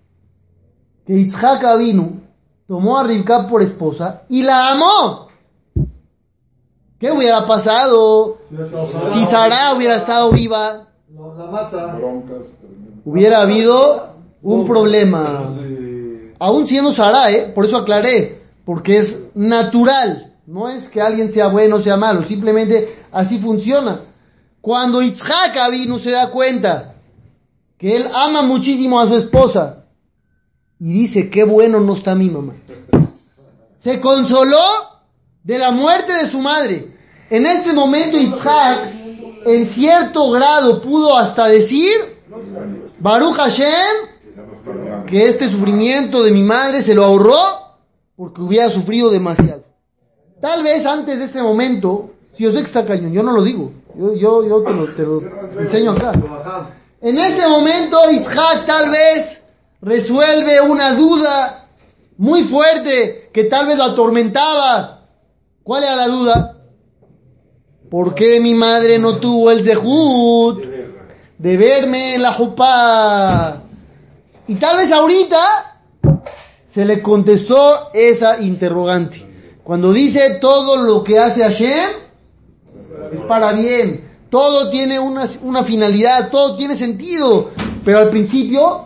que 1.07 1.13
Yitzhak 1.13 1.63
Avinu 1.63 2.19
tomó 2.67 2.99
a 2.99 3.05
Rivka 3.05 3.47
por 3.47 3.61
esposa 3.61 4.23
y 4.27 4.43
la 4.43 4.73
amó. 4.73 5.29
¿Qué 6.99 7.13
hubiera 7.13 7.47
pasado 7.47 8.39
si 9.13 9.23
Sara 9.23 9.73
hubiera 9.73 9.95
estado 9.95 10.31
viva? 10.31 10.89
No, 11.07 11.33
la 11.33 11.45
mata. 11.45 11.97
Hubiera 13.05 13.43
habido 13.43 14.15
un 14.41 14.67
problema. 14.67 15.49
Aún 16.39 16.67
siendo 16.67 16.91
Sara, 16.91 17.31
¿eh? 17.31 17.53
por 17.55 17.65
eso 17.65 17.77
aclaré, 17.77 18.38
porque 18.65 18.97
es 18.97 19.19
natural. 19.33 20.37
No 20.45 20.69
es 20.69 20.87
que 20.87 21.01
alguien 21.01 21.31
sea 21.31 21.47
bueno 21.47 21.77
o 21.77 21.81
sea 21.81 21.97
malo, 21.97 22.23
simplemente 22.23 23.03
así 23.11 23.39
funciona. 23.39 24.01
Cuando 24.61 25.01
Yitzhak 25.01 25.55
Avinu 25.57 25.99
se 25.99 26.11
da 26.11 26.29
cuenta 26.31 26.95
que 27.77 27.95
él 27.95 28.09
ama 28.13 28.41
muchísimo 28.41 28.99
a 28.99 29.07
su 29.07 29.15
esposa 29.15 29.85
y 30.79 30.93
dice, 30.93 31.29
qué 31.29 31.43
bueno 31.43 31.79
no 31.79 31.95
está 31.95 32.15
mi 32.15 32.29
mamá. 32.29 32.55
Se 33.77 33.99
consoló 34.01 34.61
de 35.43 35.59
la 35.59 35.71
muerte 35.71 36.13
de 36.13 36.27
su 36.27 36.39
madre. 36.39 36.95
En 37.29 37.45
este 37.45 37.73
momento 37.73 38.17
Yitzhak, 38.17 38.91
en 39.45 39.65
cierto 39.65 40.29
grado, 40.31 40.81
pudo 40.81 41.17
hasta 41.17 41.47
decir, 41.47 41.93
Baruch 42.99 43.35
Hashem, 43.35 45.05
que 45.07 45.25
este 45.25 45.49
sufrimiento 45.49 46.23
de 46.23 46.31
mi 46.31 46.43
madre 46.43 46.81
se 46.81 46.93
lo 46.93 47.05
ahorró 47.05 47.68
porque 48.19 48.41
hubiera 48.41 48.69
sufrido 48.69 49.09
demasiado. 49.09 49.63
Tal 50.41 50.61
vez 50.61 50.85
antes 50.85 51.17
de 51.17 51.23
este 51.23 51.41
momento, 51.41 52.11
si 52.35 52.43
yo 52.43 52.51
sé 52.51 52.57
que 52.57 52.65
está 52.65 52.83
cañón, 52.83 53.13
yo 53.13 53.23
no 53.23 53.31
lo 53.31 53.41
digo, 53.41 53.71
yo, 53.95 54.13
yo, 54.13 54.45
yo 54.45 54.61
te, 54.61 54.73
lo, 54.73 54.85
te 54.93 55.03
lo 55.03 55.61
enseño 55.61 55.91
acá. 55.91 56.11
En 56.99 57.17
este 57.17 57.47
momento 57.47 57.97
Yitzhak 58.11 58.65
tal 58.65 58.89
vez 58.89 59.41
resuelve 59.81 60.59
una 60.59 60.95
duda 60.95 61.69
muy 62.17 62.43
fuerte 62.43 63.29
que 63.31 63.45
tal 63.45 63.67
vez 63.67 63.77
lo 63.77 63.85
atormentaba. 63.85 65.07
¿Cuál 65.63 65.83
era 65.83 65.95
la 65.95 66.07
duda? 66.09 66.57
¿Por 67.89 68.13
qué 68.15 68.41
mi 68.41 68.53
madre 68.53 68.99
no 68.99 69.15
tuvo 69.15 69.49
el 69.49 69.63
zehut 69.63 70.61
de 71.37 71.57
verme 71.57 72.15
en 72.15 72.21
la 72.21 72.33
jupá? 72.33 73.61
Y 74.45 74.55
tal 74.55 74.75
vez 74.75 74.91
ahorita 74.91 75.68
se 76.69 76.85
le 76.85 77.01
contestó 77.01 77.89
esa 77.93 78.41
interrogante. 78.41 79.25
Cuando 79.63 79.91
dice 79.91 80.37
todo 80.39 80.77
lo 80.77 81.03
que 81.03 81.17
hace 81.17 81.41
Hashem 81.41 81.89
es 83.11 83.21
para 83.21 83.53
bien. 83.53 84.07
Todo 84.29 84.69
tiene 84.69 84.99
una, 84.99 85.25
una 85.41 85.63
finalidad, 85.63 86.29
todo 86.29 86.55
tiene 86.55 86.75
sentido. 86.75 87.49
Pero 87.83 87.97
al 87.97 88.09
principio 88.09 88.85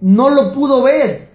no 0.00 0.30
lo 0.30 0.52
pudo 0.52 0.82
ver. 0.82 1.30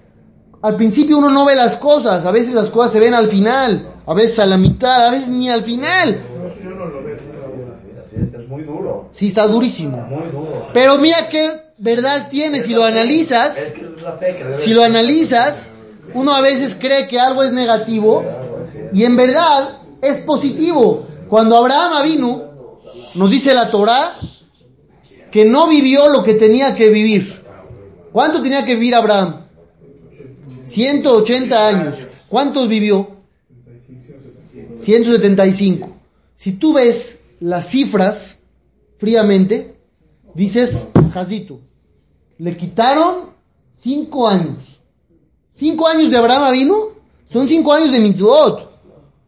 Al 0.63 0.75
principio 0.75 1.19
uno 1.19 1.29
no 1.29 1.45
ve 1.45 1.53
las 1.55 1.77
cosas. 1.77 2.25
A 2.25 2.31
veces 2.31 2.53
las 2.53 2.69
cosas 2.69 2.93
se 2.93 2.99
ven 2.99 3.13
al 3.13 3.27
final. 3.27 4.01
A 4.05 4.13
veces 4.15 4.39
a 4.39 4.47
la 4.47 4.57
mitad. 4.57 5.05
A 5.05 5.11
veces 5.11 5.29
ni 5.29 5.47
al 5.49 5.63
final. 5.63 6.25
Sí, 9.11 9.27
está 9.27 9.45
durísimo. 9.47 10.07
Pero 10.73 10.97
mira 10.97 11.29
qué 11.29 11.66
verdad 11.77 12.29
tiene 12.29 12.61
si 12.61 12.73
lo 12.73 12.83
analizas. 12.83 13.57
Si 14.53 14.73
lo 14.73 14.83
analizas, 14.83 15.71
uno 16.13 16.33
a 16.33 16.41
veces 16.41 16.75
cree 16.79 17.07
que 17.07 17.19
algo 17.19 17.43
es 17.43 17.51
negativo 17.51 18.23
y 18.93 19.03
en 19.03 19.15
verdad 19.15 19.77
es 20.01 20.19
positivo. 20.19 21.05
Cuando 21.29 21.57
Abraham 21.57 22.03
vino, 22.03 22.79
nos 23.15 23.29
dice 23.29 23.53
la 23.53 23.69
Torah 23.69 24.13
que 25.31 25.45
no 25.45 25.67
vivió 25.67 26.07
lo 26.07 26.23
que 26.23 26.33
tenía 26.33 26.75
que 26.75 26.89
vivir. 26.89 27.43
¿Cuánto 28.11 28.41
tenía 28.41 28.65
que 28.65 28.75
vivir 28.75 28.95
Abraham? 28.95 29.45
180 30.61 31.67
años. 31.67 31.95
¿Cuántos 32.29 32.67
vivió? 32.67 33.17
175. 34.77 35.95
Si 36.35 36.53
tú 36.53 36.73
ves 36.73 37.19
las 37.39 37.69
cifras 37.69 38.39
fríamente, 38.97 39.76
dices, 40.37 40.89
Jazito, 41.13 41.59
le 42.37 42.55
quitaron 42.55 43.31
5 43.75 44.27
años. 44.27 44.79
5 45.53 45.87
años 45.87 46.11
de 46.11 46.17
Abraham 46.17 46.53
vino 46.53 46.89
son 47.27 47.47
5 47.47 47.73
años 47.73 47.91
de 47.91 47.99
mitzvot. 47.99 48.69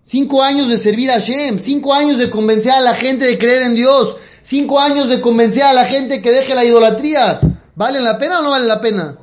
5 0.04 0.44
años 0.44 0.70
de 0.70 0.78
servir 0.78 1.10
a 1.10 1.18
Shem. 1.18 1.60
5 1.60 1.94
años 1.94 2.20
de 2.20 2.30
convencer 2.30 2.72
a 2.72 2.80
la 2.80 2.94
gente 2.94 3.26
de 3.26 3.40
creer 3.40 3.64
en 3.64 3.76
Dios. 3.76 4.16
5 4.44 4.80
años 4.80 5.10
de 5.10 5.20
convencer 5.20 5.64
a 5.64 5.74
la 5.74 5.86
gente 5.86 6.22
que 6.22 6.32
deje 6.32 6.54
la 6.54 6.64
idolatría. 6.64 7.40
¿Valen 7.76 8.04
la 8.04 8.20
pena 8.20 8.40
o 8.40 8.44
no 8.44 8.52
valen 8.52 8.68
la 8.68 8.80
pena? 8.80 9.18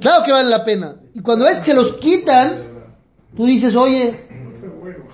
Claro 0.00 0.24
que 0.24 0.30
valen 0.32 0.50
la 0.50 0.64
pena. 0.64 0.96
Y 1.12 1.20
cuando 1.20 1.44
ves 1.44 1.58
que 1.58 1.64
se 1.64 1.74
los 1.74 1.96
quitan, 1.96 2.92
tú 3.36 3.46
dices, 3.46 3.74
oye, 3.74 4.25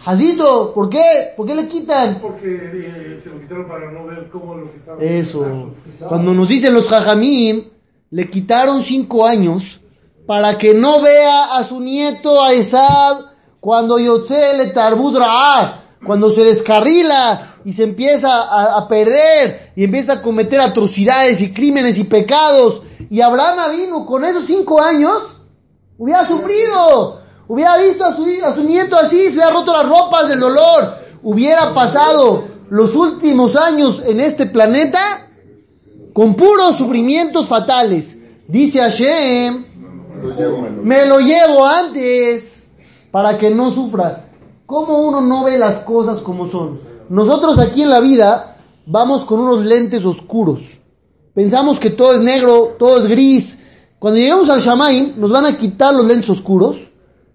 Jazito, 0.04 0.72
¿por 0.74 0.88
qué? 0.88 1.32
¿Por 1.36 1.46
qué 1.46 1.54
le 1.54 1.68
quitan? 1.68 2.18
Porque 2.20 2.48
eh, 2.48 3.20
se 3.22 3.30
lo 3.30 3.40
quitaron 3.40 3.68
para 3.68 3.90
no 3.92 4.04
ver 4.06 4.28
cómo 4.30 4.56
lo 4.56 4.70
que 4.72 4.76
estaba 4.76 5.00
Eso. 5.00 5.74
Cuando 6.08 6.34
nos 6.34 6.48
dicen 6.48 6.74
los 6.74 6.88
jajamim, 6.88 7.68
le 8.10 8.28
quitaron 8.28 8.82
cinco 8.82 9.24
años 9.24 9.80
para 10.26 10.58
que 10.58 10.74
no 10.74 11.00
vea 11.00 11.56
a 11.56 11.62
su 11.62 11.80
nieto 11.80 12.42
a 12.42 12.52
Esab 12.52 13.26
cuando 13.60 13.98
Yotze 13.98 14.58
le 14.58 14.66
tarbudra, 14.68 15.84
cuando 16.04 16.32
se 16.32 16.42
descarrila 16.42 17.58
y 17.64 17.72
se 17.72 17.84
empieza 17.84 18.28
a, 18.28 18.78
a 18.78 18.88
perder 18.88 19.70
y 19.76 19.84
empieza 19.84 20.14
a 20.14 20.22
cometer 20.22 20.58
atrocidades 20.58 21.40
y 21.40 21.52
crímenes 21.52 21.96
y 21.98 22.04
pecados. 22.04 22.82
Y 23.08 23.20
Abraham 23.20 23.70
vino 23.70 24.04
con 24.04 24.24
esos 24.24 24.46
cinco 24.46 24.80
años, 24.80 25.22
hubiera 25.96 26.26
sufrido, 26.26 27.21
hubiera 27.48 27.76
visto 27.78 28.04
a 28.04 28.14
su, 28.14 28.26
a 28.44 28.54
su 28.54 28.64
nieto 28.64 28.96
así, 28.96 29.26
se 29.26 29.32
hubiera 29.32 29.50
roto 29.50 29.72
las 29.72 29.88
ropas 29.88 30.28
del 30.28 30.40
dolor, 30.40 30.94
hubiera 31.22 31.72
pasado 31.74 32.44
los 32.70 32.94
últimos 32.94 33.56
años 33.56 34.02
en 34.04 34.20
este 34.20 34.46
planeta 34.46 35.28
con 36.12 36.34
puros 36.34 36.76
sufrimientos 36.76 37.46
fatales. 37.48 38.16
Dice 38.48 38.80
Hashem, 38.80 39.64
me 40.82 41.06
lo 41.06 41.20
llevo 41.20 41.66
antes 41.66 42.68
para 43.10 43.36
que 43.38 43.50
no 43.50 43.70
sufra. 43.70 44.28
¿Cómo 44.66 45.00
uno 45.00 45.20
no 45.20 45.44
ve 45.44 45.58
las 45.58 45.84
cosas 45.84 46.18
como 46.20 46.50
son? 46.50 46.80
Nosotros 47.08 47.58
aquí 47.58 47.82
en 47.82 47.90
la 47.90 48.00
vida 48.00 48.56
vamos 48.86 49.24
con 49.24 49.40
unos 49.40 49.66
lentes 49.66 50.04
oscuros. 50.04 50.60
Pensamos 51.34 51.78
que 51.78 51.90
todo 51.90 52.14
es 52.14 52.20
negro, 52.20 52.76
todo 52.78 52.98
es 52.98 53.06
gris. 53.06 53.58
Cuando 53.98 54.18
lleguemos 54.18 54.48
al 54.48 54.60
Shamaim, 54.60 55.14
nos 55.20 55.30
van 55.30 55.46
a 55.46 55.56
quitar 55.56 55.94
los 55.94 56.06
lentes 56.06 56.30
oscuros 56.30 56.76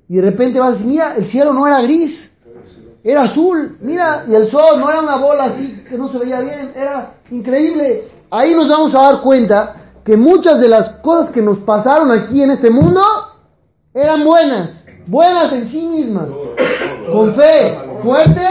y 0.09 0.15
de 0.15 0.21
repente 0.21 0.59
vas 0.59 0.69
a 0.69 0.71
decir, 0.73 0.87
mira, 0.87 1.15
el 1.15 1.25
cielo 1.25 1.53
no 1.53 1.67
era 1.67 1.81
gris, 1.81 2.31
era 3.03 3.23
azul, 3.23 3.77
mira, 3.81 4.25
y 4.27 4.33
el 4.33 4.49
sol 4.49 4.79
no 4.79 4.89
era 4.89 5.01
una 5.01 5.17
bola 5.17 5.45
así 5.45 5.83
que 5.87 5.97
no 5.97 6.09
se 6.09 6.17
veía 6.17 6.41
bien, 6.41 6.73
era 6.75 7.13
increíble. 7.31 8.03
Ahí 8.29 8.53
nos 8.53 8.67
vamos 8.67 8.93
a 8.95 9.01
dar 9.01 9.21
cuenta 9.21 9.75
que 10.03 10.17
muchas 10.17 10.59
de 10.59 10.67
las 10.67 10.89
cosas 10.89 11.31
que 11.31 11.41
nos 11.41 11.59
pasaron 11.59 12.11
aquí 12.11 12.41
en 12.41 12.51
este 12.51 12.69
mundo 12.69 13.01
eran 13.93 14.23
buenas, 14.23 14.85
buenas 15.05 15.51
en 15.53 15.67
sí 15.67 15.87
mismas. 15.87 16.29
Con 17.11 17.33
fe 17.33 17.77
fuerte, 17.99 18.41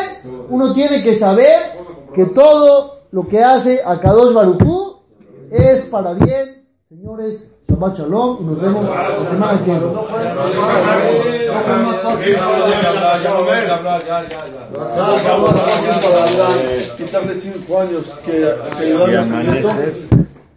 uno 0.48 0.72
tiene 0.72 1.02
que 1.02 1.18
saber 1.18 1.78
que 2.14 2.26
todo 2.26 3.00
lo 3.10 3.28
que 3.28 3.42
hace 3.42 3.80
a 3.84 4.00
Kadosh 4.00 4.34
es 5.50 5.82
para 5.84 6.14
bien. 6.14 6.66
Señores, 6.88 7.40
Shabbat 7.68 7.98
Shalom 7.98 8.38
y 8.40 8.44
nos 8.44 8.60
vemos 8.60 8.84
la 8.84 9.30
semana 9.30 9.58
que 9.58 9.64
viene. 9.64 9.80
Quitarle 16.96 17.34
cinco 17.34 17.80
años 17.80 18.04
que. 18.24 18.54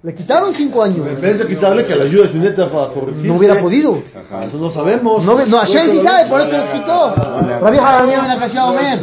Le 0.02 0.14
quitaron 0.14 0.54
cinco 0.56 0.82
años. 0.82 1.06
En 1.06 1.20
vez 1.20 1.40
de 1.40 1.48
quitarle 1.48 1.86
que 1.86 1.94
le 1.94 2.04
ayude 2.04 2.24
a 2.30 2.32
su 2.32 2.38
nieta 2.38 2.72
para 2.72 2.94
corregir. 2.94 3.26
No 3.26 3.36
hubiera 3.36 3.60
podido. 3.60 4.02
Eso 4.48 4.58
no 4.58 4.72
sabemos. 4.72 5.26
No, 5.26 5.46
no, 5.46 5.58
Hashem 5.58 5.90
sí 5.90 6.00
sabe, 6.00 6.30
por 6.30 6.40
eso 6.40 6.58
los 6.58 6.70
quitó. 6.70 7.16
Rabbi 7.16 7.78
Hananiah 7.78 8.38
ben 8.38 8.58
Omer. 8.60 9.00